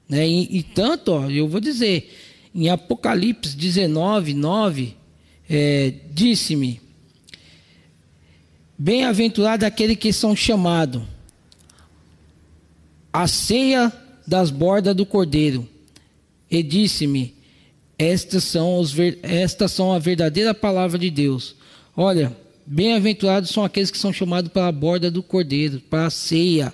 né? 0.09 0.25
E, 0.25 0.59
e 0.59 0.63
tanto, 0.63 1.11
ó, 1.11 1.29
eu 1.29 1.49
vou 1.49 1.59
dizer, 1.59 2.17
em 2.55 2.69
Apocalipse 2.69 3.57
19, 3.57 4.35
9, 4.35 5.03
é, 5.49 5.95
disse-me: 6.11 6.81
Bem-aventurado 8.77 9.65
aquele 9.65 9.95
que 9.95 10.13
são 10.13 10.35
chamados 10.35 11.03
a 13.13 13.29
ceia 13.29 13.93
das 14.27 14.51
bordas 14.51 14.97
do 14.97 15.07
cordeiro. 15.07 15.69
E 16.51 16.63
disse-me: 16.63 17.35
estas 17.99 18.45
são, 18.45 18.79
os, 18.79 18.95
estas 19.23 19.71
são 19.71 19.93
a 19.93 19.99
verdadeira 19.99 20.53
palavra 20.53 20.99
de 20.99 21.11
Deus. 21.11 21.55
Olha, 21.97 22.37
bem-aventurados 22.67 23.51
são 23.51 23.65
aqueles 23.65 23.91
que 23.91 23.99
são 23.99 24.13
chamados 24.13 24.51
para 24.51 24.67
a 24.67 24.73
borda 24.73 25.11
do 25.11 25.23
cordeiro, 25.23 25.81
para 25.89 26.07
a 26.07 26.11
ceia. 26.11 26.73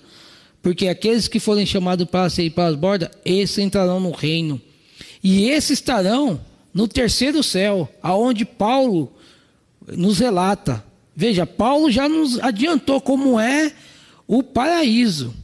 Porque 0.63 0.89
aqueles 0.89 1.29
que 1.29 1.39
forem 1.39 1.67
chamados 1.67 2.07
para 2.09 2.25
a 2.25 2.31
ceia 2.31 2.47
e 2.47 2.51
para 2.51 2.69
as 2.69 2.77
bordas, 2.77 3.11
esses 3.25 3.59
entrarão 3.59 4.01
no 4.01 4.11
reino. 4.11 4.61
E 5.23 5.51
esses 5.51 5.73
estarão 5.73 6.41
no 6.73 6.87
terceiro 6.87 7.43
céu, 7.43 7.89
aonde 8.03 8.45
Paulo 8.45 9.13
nos 9.89 10.19
relata. 10.19 10.85
Veja, 11.15 11.45
Paulo 11.45 11.91
já 11.91 12.09
nos 12.09 12.39
adiantou 12.41 13.01
como 13.01 13.39
é 13.39 13.73
o 14.27 14.43
paraíso. 14.43 15.35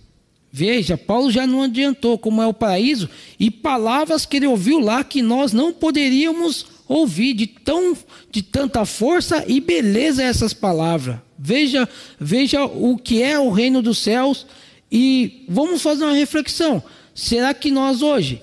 Veja, 0.52 0.96
Paulo 0.96 1.30
já 1.30 1.46
não 1.46 1.62
adiantou 1.62 2.16
como 2.16 2.40
é 2.40 2.46
o 2.46 2.54
paraíso 2.54 3.10
e 3.38 3.50
palavras 3.50 4.24
que 4.24 4.38
ele 4.38 4.46
ouviu 4.46 4.78
lá 4.78 5.04
que 5.04 5.20
nós 5.20 5.52
não 5.52 5.70
poderíamos 5.70 6.64
ouvir 6.88 7.34
de 7.34 7.46
tão 7.46 7.94
de 8.30 8.40
tanta 8.42 8.86
força 8.86 9.44
e 9.46 9.60
beleza 9.60 10.22
essas 10.22 10.54
palavras. 10.54 11.18
Veja, 11.38 11.86
veja 12.18 12.64
o 12.64 12.96
que 12.96 13.22
é 13.22 13.38
o 13.38 13.50
reino 13.50 13.82
dos 13.82 13.98
céus 13.98 14.46
e 14.90 15.44
vamos 15.46 15.82
fazer 15.82 16.04
uma 16.04 16.14
reflexão. 16.14 16.82
Será 17.14 17.52
que 17.52 17.70
nós 17.70 18.00
hoje 18.00 18.40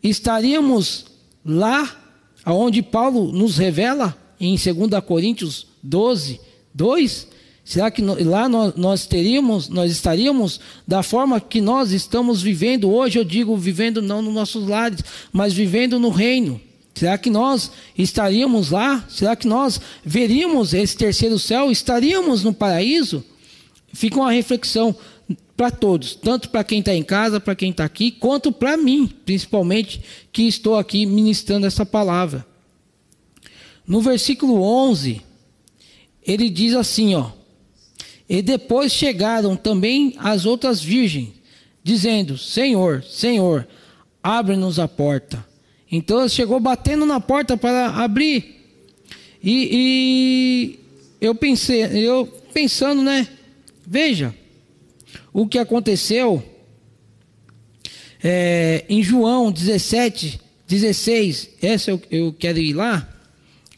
estaríamos 0.00 1.07
lá 1.48 1.96
aonde 2.44 2.82
Paulo 2.82 3.32
nos 3.32 3.56
revela 3.56 4.16
em 4.38 4.56
2 4.56 5.04
Coríntios 5.04 5.66
12, 5.82 6.40
2? 6.74 7.28
Será 7.64 7.90
que 7.90 8.00
lá 8.00 8.48
nós, 8.48 9.06
teríamos, 9.06 9.68
nós 9.68 9.90
estaríamos 9.92 10.58
da 10.86 11.02
forma 11.02 11.38
que 11.38 11.60
nós 11.60 11.92
estamos 11.92 12.40
vivendo 12.40 12.90
hoje? 12.90 13.18
Eu 13.18 13.24
digo 13.24 13.54
vivendo 13.56 14.00
não 14.00 14.22
nos 14.22 14.32
nossos 14.32 14.66
lares, 14.66 15.00
mas 15.30 15.52
vivendo 15.52 15.98
no 15.98 16.08
reino. 16.08 16.58
Será 16.94 17.18
que 17.18 17.28
nós 17.28 17.70
estaríamos 17.96 18.70
lá? 18.70 19.04
Será 19.08 19.36
que 19.36 19.46
nós 19.46 19.80
veríamos 20.02 20.72
esse 20.72 20.96
terceiro 20.96 21.38
céu? 21.38 21.70
Estaríamos 21.70 22.42
no 22.42 22.54
paraíso? 22.54 23.22
Fica 23.92 24.16
uma 24.16 24.32
reflexão 24.32 24.96
para 25.56 25.70
todos, 25.70 26.14
tanto 26.14 26.48
para 26.50 26.64
quem 26.64 26.78
está 26.78 26.94
em 26.94 27.02
casa, 27.02 27.40
para 27.40 27.54
quem 27.54 27.70
está 27.70 27.84
aqui, 27.84 28.10
quanto 28.12 28.52
para 28.52 28.76
mim, 28.76 29.12
principalmente, 29.26 30.00
que 30.32 30.42
estou 30.42 30.76
aqui 30.76 31.04
ministrando 31.04 31.66
essa 31.66 31.84
palavra. 31.84 32.46
No 33.86 34.00
versículo 34.00 34.62
11, 34.62 35.20
ele 36.24 36.48
diz 36.48 36.74
assim, 36.74 37.14
ó. 37.14 37.32
E 38.28 38.40
depois 38.40 38.92
chegaram 38.92 39.56
também 39.56 40.14
as 40.18 40.46
outras 40.46 40.80
virgens, 40.80 41.30
dizendo: 41.82 42.36
Senhor, 42.36 43.02
Senhor, 43.02 43.66
abre-nos 44.22 44.78
a 44.78 44.86
porta. 44.86 45.44
Então 45.90 46.18
ela 46.18 46.28
chegou 46.28 46.60
batendo 46.60 47.06
na 47.06 47.18
porta 47.18 47.56
para 47.56 47.88
abrir. 47.88 48.64
E, 49.42 49.68
e 49.72 50.78
eu 51.20 51.34
pensei, 51.34 51.82
eu 52.06 52.26
pensando, 52.52 53.02
né? 53.02 53.26
Veja 53.86 54.34
o 55.32 55.46
que 55.46 55.58
aconteceu 55.58 56.42
é, 58.22 58.84
em 58.88 59.02
João 59.02 59.52
17, 59.52 60.40
16. 60.66 61.50
Essa 61.62 61.90
eu, 61.90 62.02
eu 62.10 62.32
quero 62.32 62.58
ir 62.58 62.72
lá. 62.72 63.08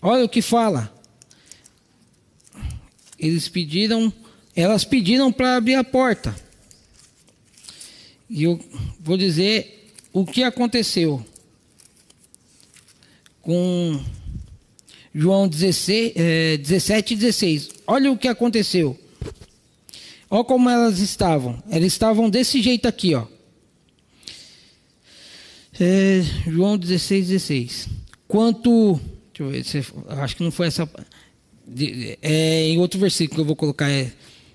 Olha 0.01 0.25
o 0.25 0.29
que 0.29 0.41
fala. 0.41 0.93
Eles 3.19 3.49
pediram 3.49 4.13
elas 4.55 4.85
pediram 4.85 5.33
para 5.33 5.57
abrir 5.57 5.75
a 5.75 5.85
porta. 5.85 6.35
E 8.29 8.45
eu 8.45 8.61
vou 9.01 9.17
dizer 9.17 9.93
o 10.13 10.25
que 10.25 10.43
aconteceu 10.43 11.25
com 13.43 14.01
João 15.15 15.49
16, 15.49 16.13
é, 16.15 16.57
17 16.59 17.15
e 17.15 17.17
16. 17.17 17.69
Olha 17.87 18.13
o 18.13 18.19
que 18.19 18.29
aconteceu. 18.29 18.99
Olha 20.31 20.45
como 20.45 20.71
elas 20.71 21.01
estavam. 21.01 21.61
Elas 21.69 21.89
estavam 21.89 22.31
desse 22.31 22.63
jeito 22.63 22.87
aqui, 22.87 23.15
ó. 23.15 23.27
É, 25.79 26.23
João 26.47 26.79
16, 26.79 27.29
16. 27.29 27.89
Quanto. 28.29 29.01
Deixa 29.33 29.43
eu 29.43 29.49
ver, 29.51 29.65
se, 29.65 29.85
acho 30.09 30.37
que 30.37 30.45
não 30.45 30.51
foi 30.51 30.69
essa. 30.69 30.89
É, 32.23 32.69
em 32.69 32.79
outro 32.79 33.01
versículo 33.01 33.37
que 33.37 33.41
eu 33.41 33.47
vou 33.47 33.57
colocar. 33.57 33.91
É, 33.91 34.13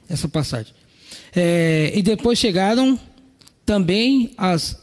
essa 0.09 0.27
passagem. 0.27 0.73
É, 1.35 1.91
e 1.93 2.01
depois 2.01 2.39
chegaram 2.39 2.99
também 3.65 4.33
as 4.37 4.79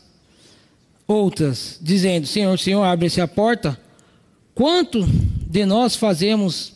outras, 1.07 1.79
dizendo: 1.81 2.27
Senhor, 2.27 2.59
Senhor, 2.59 2.83
abre-se 2.83 3.21
a 3.21 3.29
porta. 3.29 3.79
Quanto 4.55 5.07
de 5.49 5.65
nós 5.65 5.97
fazemos 5.97 6.73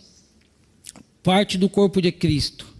parte 1.22 1.58
do 1.58 1.68
corpo 1.68 2.00
de 2.00 2.10
Cristo? 2.10 2.75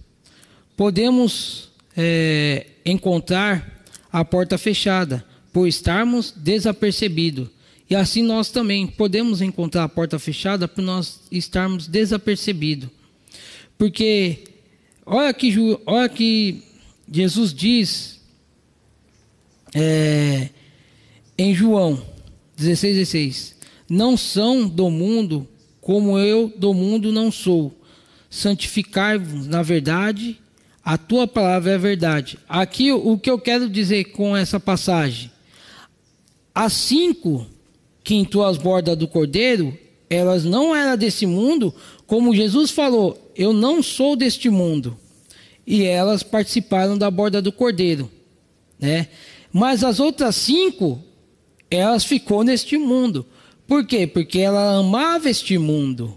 Podemos 0.76 1.70
é, 1.96 2.66
encontrar 2.84 3.84
a 4.12 4.24
porta 4.24 4.58
fechada, 4.58 5.24
por 5.52 5.66
estarmos 5.66 6.32
desapercebidos. 6.32 7.48
E 7.88 7.94
assim 7.94 8.22
nós 8.22 8.50
também 8.50 8.86
podemos 8.86 9.40
encontrar 9.40 9.84
a 9.84 9.88
porta 9.88 10.18
fechada 10.18 10.68
por 10.68 10.82
nós 10.82 11.20
estarmos 11.30 11.86
desapercebidos. 11.86 12.90
Porque 13.78 14.44
Olha 15.08 15.32
que, 15.32 15.78
olha 15.86 16.08
que 16.08 16.64
Jesus 17.08 17.54
diz 17.54 18.20
é, 19.72 20.48
em 21.38 21.54
João 21.54 22.04
16, 22.56 22.96
16: 22.96 23.56
Não 23.88 24.16
são 24.16 24.66
do 24.66 24.90
mundo, 24.90 25.46
como 25.80 26.18
eu 26.18 26.52
do 26.56 26.74
mundo 26.74 27.12
não 27.12 27.30
sou. 27.30 27.72
Santificai-vos 28.28 29.46
na 29.46 29.62
verdade, 29.62 30.40
a 30.86 30.96
tua 30.96 31.26
palavra 31.26 31.72
é 31.72 31.78
verdade. 31.78 32.38
Aqui 32.48 32.92
o 32.92 33.18
que 33.18 33.28
eu 33.28 33.40
quero 33.40 33.68
dizer 33.68 34.04
com 34.12 34.36
essa 34.36 34.60
passagem: 34.60 35.32
as 36.54 36.72
cinco 36.74 37.44
que 38.04 38.14
em 38.14 38.24
tuas 38.24 38.56
bordas 38.56 38.96
do 38.96 39.08
cordeiro, 39.08 39.76
elas 40.08 40.44
não 40.44 40.76
eram 40.76 40.96
desse 40.96 41.26
mundo, 41.26 41.74
como 42.06 42.36
Jesus 42.36 42.70
falou, 42.70 43.32
eu 43.34 43.52
não 43.52 43.82
sou 43.82 44.14
deste 44.14 44.48
mundo. 44.48 44.96
E 45.66 45.82
elas 45.82 46.22
participaram 46.22 46.96
da 46.96 47.10
borda 47.10 47.42
do 47.42 47.50
cordeiro, 47.50 48.08
né? 48.78 49.08
Mas 49.52 49.82
as 49.82 49.98
outras 49.98 50.36
cinco, 50.36 51.02
elas 51.68 52.04
ficou 52.04 52.44
neste 52.44 52.78
mundo. 52.78 53.26
Por 53.66 53.84
quê? 53.84 54.06
Porque 54.06 54.38
ela 54.38 54.78
amava 54.78 55.28
este 55.28 55.58
mundo. 55.58 56.16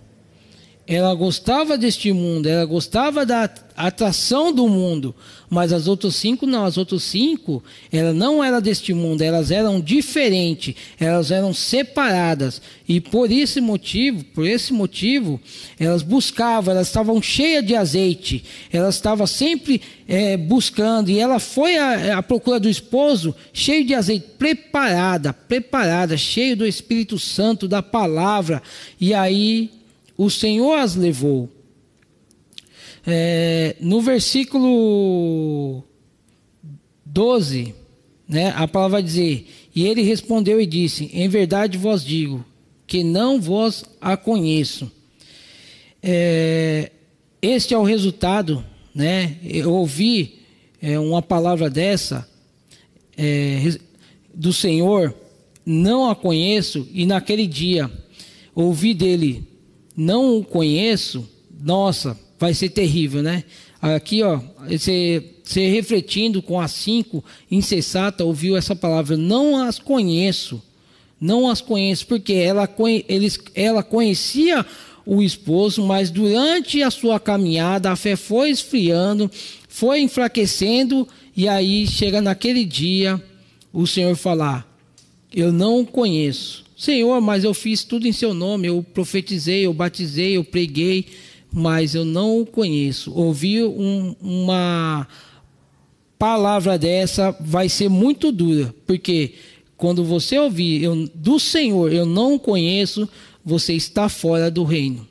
Ela 0.85 1.15
gostava 1.15 1.75
deste 1.75 2.13
mundo, 2.13 2.47
ela 2.47 2.65
gostava 2.65 3.25
da 3.25 3.47
atração 3.87 4.51
do 4.51 4.67
mundo, 4.67 5.15
mas 5.49 5.71
as 5.71 5.87
outras 5.87 6.13
cinco 6.13 6.45
não, 6.45 6.65
as 6.65 6.77
outras 6.77 7.01
cinco, 7.01 7.63
ela 7.89 8.11
não 8.11 8.43
era 8.43 8.59
deste 8.59 8.93
mundo, 8.93 9.21
elas 9.21 9.51
eram 9.51 9.79
diferentes, 9.79 10.75
elas 10.99 11.31
eram 11.31 11.53
separadas. 11.53 12.61
E 12.85 12.99
por 12.99 13.31
esse 13.31 13.61
motivo, 13.61 14.25
por 14.25 14.45
esse 14.45 14.73
motivo, 14.73 15.39
elas 15.79 16.03
buscavam, 16.03 16.73
elas 16.73 16.87
estavam 16.87 17.21
cheias 17.21 17.65
de 17.65 17.73
azeite, 17.73 18.43
elas 18.69 18.95
estavam 18.95 19.25
sempre 19.25 19.81
é, 20.05 20.35
buscando. 20.35 21.09
E 21.09 21.17
ela 21.17 21.39
foi 21.39 21.77
à, 21.77 22.21
procura 22.21 22.59
do 22.59 22.69
esposo 22.69 23.33
cheio 23.53 23.85
de 23.85 23.95
azeite, 23.95 24.25
preparada, 24.37 25.31
preparada, 25.31 26.17
cheio 26.17 26.57
do 26.57 26.67
Espírito 26.67 27.17
Santo, 27.17 27.65
da 27.65 27.81
palavra. 27.81 28.61
E 28.99 29.13
aí 29.13 29.71
o 30.17 30.29
Senhor 30.29 30.77
as 30.77 30.95
levou. 30.95 31.49
É, 33.11 33.75
no 33.79 34.01
versículo 34.01 35.83
12, 37.03 37.73
né, 38.27 38.53
a 38.55 38.67
palavra 38.67 38.97
vai 38.97 39.03
dizer: 39.03 39.47
E 39.75 39.87
ele 39.87 40.03
respondeu 40.03 40.61
e 40.61 40.65
disse: 40.67 41.09
Em 41.11 41.27
verdade 41.27 41.75
vos 41.75 42.05
digo, 42.05 42.45
que 42.85 43.03
não 43.03 43.41
vos 43.41 43.83
a 43.99 44.15
conheço. 44.15 44.91
É, 46.03 46.91
este 47.41 47.73
é 47.73 47.77
o 47.77 47.83
resultado, 47.83 48.63
né? 48.93 49.37
Eu 49.43 49.73
ouvi 49.73 50.41
é, 50.79 50.99
uma 50.99 51.21
palavra 51.21 51.67
dessa 51.67 52.29
é, 53.17 53.75
do 54.31 54.53
Senhor, 54.53 55.15
não 55.65 56.09
a 56.09 56.15
conheço, 56.15 56.87
e 56.93 57.07
naquele 57.07 57.47
dia 57.47 57.91
ouvi 58.53 58.93
dele, 58.93 59.47
não 59.97 60.37
o 60.37 60.43
conheço, 60.43 61.27
nossa, 61.59 62.17
vai 62.39 62.53
ser 62.53 62.69
terrível, 62.69 63.21
né? 63.21 63.43
Aqui, 63.81 64.23
ó, 64.23 64.39
você, 64.67 65.23
você 65.43 65.67
refletindo 65.67 66.41
com 66.41 66.59
as 66.59 66.71
cinco, 66.71 67.23
insensata, 67.51 68.23
ouviu 68.23 68.57
essa 68.57 68.75
palavra, 68.75 69.15
não 69.15 69.61
as 69.61 69.77
conheço, 69.77 70.61
não 71.19 71.49
as 71.49 71.61
conheço, 71.61 72.07
porque 72.07 72.33
ela, 72.33 72.67
eles, 73.07 73.37
ela 73.53 73.83
conhecia 73.83 74.65
o 75.05 75.21
esposo, 75.21 75.85
mas 75.85 76.09
durante 76.09 76.83
a 76.83 76.91
sua 76.91 77.19
caminhada 77.19 77.91
a 77.91 77.95
fé 77.95 78.15
foi 78.15 78.49
esfriando, 78.49 79.29
foi 79.67 80.01
enfraquecendo, 80.01 81.07
e 81.35 81.47
aí 81.47 81.87
chega 81.87 82.21
naquele 82.21 82.65
dia 82.65 83.21
o 83.73 83.87
Senhor 83.87 84.15
falar: 84.15 84.67
Eu 85.33 85.51
não 85.51 85.85
conheço. 85.85 86.65
Senhor, 86.77 87.19
mas 87.19 87.43
eu 87.43 87.53
fiz 87.53 87.83
tudo 87.83 88.07
em 88.07 88.11
seu 88.13 88.33
nome, 88.33 88.67
eu 88.67 88.85
profetizei, 88.93 89.65
eu 89.65 89.73
batizei, 89.73 90.37
eu 90.37 90.43
preguei, 90.45 91.05
mas 91.51 91.95
eu 91.95 92.05
não 92.05 92.41
o 92.41 92.45
conheço. 92.45 93.13
Ouvir 93.13 93.63
um, 93.63 94.15
uma 94.21 95.07
palavra 96.17 96.77
dessa 96.77 97.35
vai 97.39 97.69
ser 97.69 97.89
muito 97.89 98.31
dura, 98.31 98.73
porque 98.85 99.33
quando 99.77 100.03
você 100.03 100.37
ouvir 100.37 100.83
eu, 100.83 101.09
do 101.15 101.39
Senhor, 101.39 101.91
eu 101.93 102.05
não 102.05 102.35
o 102.35 102.39
conheço, 102.39 103.07
você 103.43 103.73
está 103.73 104.09
fora 104.09 104.51
do 104.51 104.63
reino. 104.63 105.07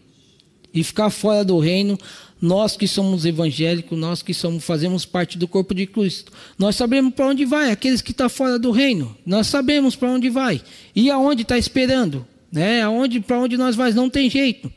E 0.73 0.85
ficar 0.85 1.11
fora 1.11 1.45
do 1.45 1.59
reino 1.59 1.99
nós 2.41 2.77
que 2.77 2.87
somos 2.87 3.27
evangélicos, 3.27 3.99
nós 3.99 4.23
que 4.23 4.33
somos, 4.33 4.65
fazemos 4.65 5.05
parte 5.05 5.37
do 5.37 5.49
corpo 5.49 5.75
de 5.75 5.87
Cristo, 5.87 6.33
nós 6.57 6.77
sabemos 6.77 7.13
para 7.13 7.27
onde 7.27 7.45
vai, 7.45 7.71
aqueles 7.71 8.01
que 8.01 8.13
estão 8.13 8.27
tá 8.27 8.31
fora 8.31 8.59
do 8.59 8.71
reino, 8.71 9.17
nós 9.27 9.49
sabemos 9.49 9.97
para 9.97 10.11
onde 10.11 10.31
vai 10.31 10.63
e 10.95 11.11
aonde 11.11 11.43
está 11.43 11.59
esperando, 11.59 12.27
né? 12.51 12.83
Aonde, 12.83 13.21
para 13.21 13.41
onde 13.41 13.57
nós 13.57 13.75
vamos, 13.75 13.95
não 13.95 14.09
tem 14.09 14.31
jeito. 14.31 14.73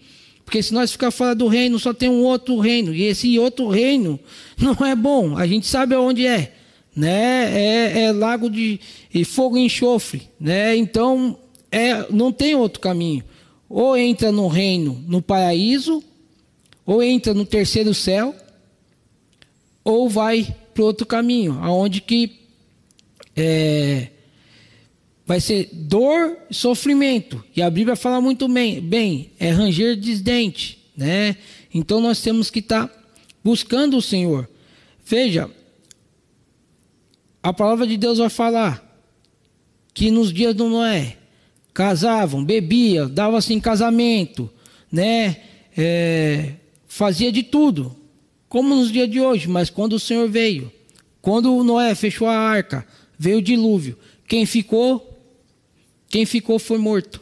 Porque 0.52 0.62
se 0.62 0.74
nós 0.74 0.92
ficar 0.92 1.12
fora 1.12 1.34
do 1.34 1.48
reino, 1.48 1.80
só 1.80 1.94
tem 1.94 2.10
um 2.10 2.24
outro 2.24 2.60
reino. 2.60 2.94
E 2.94 3.04
esse 3.04 3.40
outro 3.40 3.70
reino 3.70 4.20
não 4.60 4.86
é 4.86 4.94
bom. 4.94 5.38
A 5.38 5.48
gente 5.48 5.66
sabe 5.66 5.96
aonde 5.96 6.28
é. 6.28 6.54
Né? 6.94 7.54
É, 7.58 8.02
é 8.02 8.12
lago 8.12 8.50
de 8.50 8.78
fogo 9.24 9.58
e 9.58 9.62
enxofre. 9.62 10.24
Né? 10.38 10.76
Então, 10.76 11.40
é, 11.72 12.06
não 12.12 12.34
tem 12.34 12.54
outro 12.54 12.82
caminho. 12.82 13.24
Ou 13.70 13.96
entra 13.96 14.30
no 14.30 14.50
reino, 14.50 15.02
no 15.08 15.22
paraíso, 15.22 16.04
ou 16.86 17.02
entra 17.02 17.34
no 17.34 17.46
terceiro 17.46 17.94
céu, 17.94 18.36
ou 19.86 20.10
vai 20.10 20.54
para 20.74 20.84
outro 20.84 21.08
caminho, 21.08 21.60
aonde 21.62 22.02
que 22.02 22.42
é, 23.38 24.10
vai 25.32 25.40
ser 25.40 25.70
dor 25.72 26.38
e 26.50 26.54
sofrimento. 26.54 27.42
E 27.56 27.62
a 27.62 27.70
Bíblia 27.70 27.96
fala 27.96 28.20
muito 28.20 28.50
bem, 28.50 28.82
bem 28.82 29.32
é 29.40 29.50
ranger 29.50 29.96
de 29.96 30.18
dente, 30.18 30.78
né? 30.94 31.38
Então 31.74 32.02
nós 32.02 32.22
temos 32.22 32.50
que 32.50 32.60
estar 32.60 32.90
tá 32.90 32.94
buscando 33.42 33.96
o 33.96 34.02
Senhor. 34.02 34.50
Veja, 35.06 35.50
a 37.42 37.54
palavra 37.54 37.88
de 37.88 37.96
Deus 37.96 38.18
vai 38.18 38.28
falar 38.28 38.86
que 39.94 40.12
nos 40.12 40.34
dias 40.34 40.54
do 40.54 40.68
Noé 40.68 41.16
casavam, 41.74 42.44
bebiam, 42.44 43.10
davam-se 43.10 43.54
em 43.54 43.60
casamento, 43.62 44.52
né? 44.92 45.38
É, 45.78 46.56
fazia 46.86 47.32
de 47.32 47.42
tudo, 47.42 47.96
como 48.50 48.76
nos 48.76 48.92
dias 48.92 49.10
de 49.10 49.22
hoje, 49.22 49.48
mas 49.48 49.70
quando 49.70 49.94
o 49.94 50.00
Senhor 50.00 50.30
veio, 50.30 50.70
quando 51.22 51.64
Noé 51.64 51.96
fechou 51.96 52.28
a 52.28 52.38
arca, 52.38 52.86
veio 53.18 53.38
o 53.38 53.42
dilúvio, 53.42 53.98
quem 54.28 54.46
ficou? 54.46 55.08
Quem 56.12 56.26
ficou 56.26 56.60
foi 56.60 56.78
morto. 56.78 57.22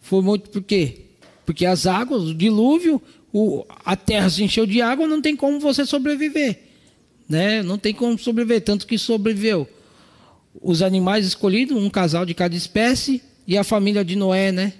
Foi 0.00 0.20
morto 0.20 0.50
por 0.50 0.62
quê? 0.62 1.02
Porque 1.46 1.64
as 1.64 1.86
águas, 1.86 2.24
o 2.24 2.34
dilúvio, 2.34 3.00
o, 3.32 3.64
a 3.84 3.94
terra 3.96 4.28
se 4.28 4.42
encheu 4.42 4.66
de 4.66 4.82
água, 4.82 5.06
não 5.06 5.22
tem 5.22 5.36
como 5.36 5.60
você 5.60 5.86
sobreviver. 5.86 6.58
Né? 7.28 7.62
Não 7.62 7.78
tem 7.78 7.94
como 7.94 8.18
sobreviver, 8.18 8.62
tanto 8.62 8.86
que 8.86 8.98
sobreviveu 8.98 9.68
os 10.60 10.82
animais 10.82 11.24
escolhidos, 11.24 11.76
um 11.76 11.88
casal 11.88 12.26
de 12.26 12.34
cada 12.34 12.56
espécie, 12.56 13.22
e 13.46 13.56
a 13.56 13.64
família 13.64 14.04
de 14.04 14.16
Noé, 14.16 14.50
né? 14.50 14.72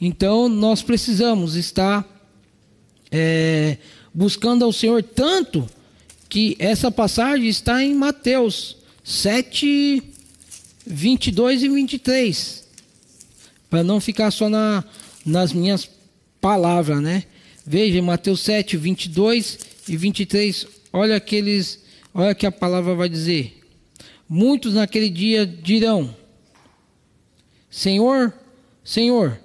Então 0.00 0.48
nós 0.48 0.82
precisamos 0.82 1.56
estar 1.56 2.06
é, 3.10 3.78
buscando 4.14 4.64
ao 4.64 4.72
Senhor 4.72 5.02
tanto 5.02 5.68
que 6.28 6.56
essa 6.58 6.90
passagem 6.90 7.48
está 7.48 7.82
em 7.82 7.94
Mateus 7.94 8.76
7, 9.02 10.02
22 10.88 11.62
e 11.62 11.68
23. 11.68 12.66
Para 13.68 13.84
não 13.84 14.00
ficar 14.00 14.30
só 14.30 14.48
na, 14.48 14.82
nas 15.24 15.52
minhas 15.52 15.88
palavras, 16.40 17.02
né? 17.02 17.24
Veja, 17.66 18.00
Mateus 18.00 18.40
7, 18.40 18.76
22 18.76 19.58
e 19.88 19.96
23. 19.96 20.66
Olha 20.92 21.16
aqueles, 21.16 21.84
olha 22.14 22.34
que 22.34 22.46
a 22.46 22.52
palavra 22.52 22.94
vai 22.94 23.08
dizer. 23.08 23.60
Muitos 24.26 24.74
naquele 24.74 25.10
dia 25.10 25.46
dirão: 25.46 26.14
Senhor, 27.70 28.32
Senhor, 28.82 29.38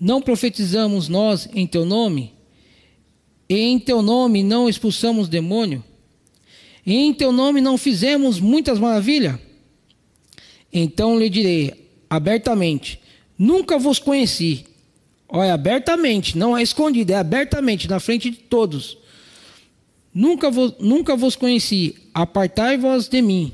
não 0.00 0.22
profetizamos 0.22 1.08
nós 1.08 1.48
em 1.52 1.66
teu 1.66 1.84
nome? 1.84 2.32
E 3.48 3.56
em 3.56 3.78
teu 3.78 4.02
nome 4.02 4.42
não 4.44 4.68
expulsamos 4.68 5.28
demônio? 5.28 5.82
E 6.86 6.94
em 6.94 7.12
teu 7.12 7.32
nome 7.32 7.60
não 7.60 7.76
fizemos 7.76 8.38
muitas 8.38 8.78
maravilhas? 8.78 9.47
Então 10.72 11.18
lhe 11.18 11.28
direi 11.28 11.90
abertamente: 12.08 13.00
Nunca 13.38 13.78
vos 13.78 13.98
conheci. 13.98 14.66
Olha, 15.28 15.54
abertamente, 15.54 16.36
não 16.38 16.56
é 16.56 16.62
escondido, 16.62 17.12
é 17.12 17.16
abertamente, 17.16 17.88
na 17.88 18.00
frente 18.00 18.30
de 18.30 18.38
todos. 18.38 18.96
Nunca 20.12 20.50
vos, 20.50 20.74
nunca 20.80 21.14
vos 21.14 21.36
conheci. 21.36 21.94
Apartai-vos 22.14 23.08
de 23.08 23.20
mim. 23.20 23.52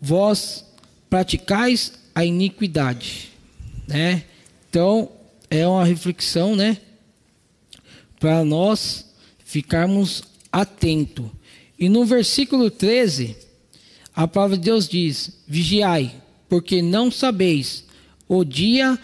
Vós 0.00 0.64
praticais 1.08 1.94
a 2.14 2.24
iniquidade. 2.24 3.30
Né? 3.86 4.22
Então, 4.68 5.10
é 5.50 5.66
uma 5.66 5.84
reflexão, 5.84 6.54
né? 6.54 6.76
Para 8.20 8.44
nós 8.44 9.06
ficarmos 9.44 10.22
atentos. 10.52 11.30
E 11.78 11.88
no 11.88 12.04
versículo 12.04 12.70
13, 12.70 13.36
a 14.14 14.28
palavra 14.28 14.58
de 14.58 14.64
Deus 14.64 14.88
diz: 14.88 15.42
Vigiai, 15.46 16.12
porque 16.48 16.80
não 16.80 17.10
sabeis 17.10 17.84
o 18.28 18.44
dia 18.44 18.98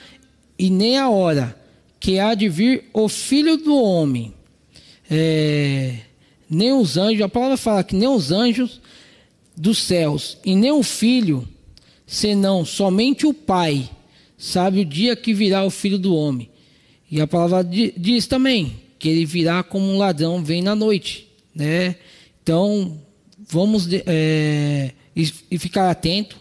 e 0.58 0.70
nem 0.70 0.98
a 0.98 1.08
hora 1.08 1.58
que 2.00 2.18
há 2.18 2.34
de 2.34 2.48
vir 2.48 2.84
o 2.92 3.08
filho 3.08 3.56
do 3.56 3.76
homem. 3.76 4.32
É, 5.10 5.98
nem 6.48 6.72
os 6.72 6.96
anjos, 6.96 7.22
a 7.22 7.28
palavra 7.28 7.56
fala 7.56 7.84
que 7.84 7.96
nem 7.96 8.08
os 8.08 8.30
anjos 8.30 8.80
dos 9.56 9.78
céus, 9.78 10.36
e 10.44 10.54
nem 10.54 10.72
o 10.72 10.82
filho, 10.82 11.46
senão 12.06 12.64
somente 12.64 13.26
o 13.26 13.32
Pai 13.32 13.88
sabe 14.36 14.80
o 14.80 14.84
dia 14.84 15.14
que 15.14 15.32
virá 15.32 15.64
o 15.64 15.70
filho 15.70 15.98
do 15.98 16.14
homem. 16.14 16.50
E 17.10 17.20
a 17.20 17.26
palavra 17.26 17.62
diz 17.64 18.26
também 18.26 18.74
que 18.98 19.08
ele 19.08 19.24
virá 19.24 19.62
como 19.62 19.86
um 19.86 19.98
ladrão, 19.98 20.42
vem 20.42 20.62
na 20.62 20.74
noite, 20.74 21.28
né? 21.54 21.96
Então, 22.42 23.00
vamos 23.48 23.88
é, 24.06 24.92
e, 25.14 25.58
ficar 25.58 25.90
atento, 25.90 26.36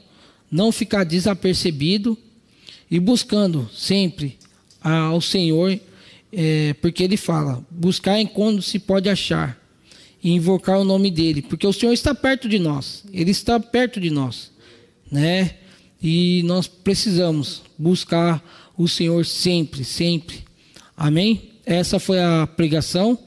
não 0.53 0.71
ficar 0.71 1.03
desapercebido 1.03 2.15
e 2.89 2.99
buscando 2.99 3.67
sempre 3.73 4.37
ao 4.79 5.19
Senhor, 5.19 5.79
é, 6.31 6.75
porque 6.75 7.03
Ele 7.03 7.17
fala: 7.17 7.65
buscar 7.71 8.21
enquanto 8.21 8.61
se 8.61 8.77
pode 8.77 9.09
achar 9.09 9.59
e 10.23 10.31
invocar 10.31 10.79
o 10.79 10.83
nome 10.83 11.09
dele, 11.09 11.41
porque 11.41 11.65
o 11.65 11.73
Senhor 11.73 11.91
está 11.91 12.13
perto 12.13 12.47
de 12.47 12.59
nós, 12.59 13.03
Ele 13.11 13.31
está 13.31 13.59
perto 13.59 13.99
de 13.99 14.11
nós, 14.11 14.51
né? 15.11 15.55
E 16.01 16.43
nós 16.43 16.67
precisamos 16.67 17.63
buscar 17.77 18.43
o 18.77 18.87
Senhor 18.87 19.25
sempre, 19.25 19.83
sempre. 19.83 20.43
Amém? 20.95 21.49
Essa 21.65 21.97
foi 21.97 22.19
a 22.19 22.45
pregação 22.45 23.17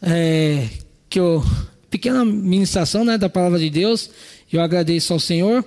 é, 0.00 0.66
que 1.08 1.20
eu 1.20 1.44
pequena 1.88 2.24
ministração, 2.24 3.04
né, 3.04 3.18
da 3.18 3.28
palavra 3.28 3.58
de 3.58 3.68
Deus. 3.68 4.10
Eu 4.50 4.62
agradeço 4.62 5.12
ao 5.12 5.20
Senhor 5.20 5.64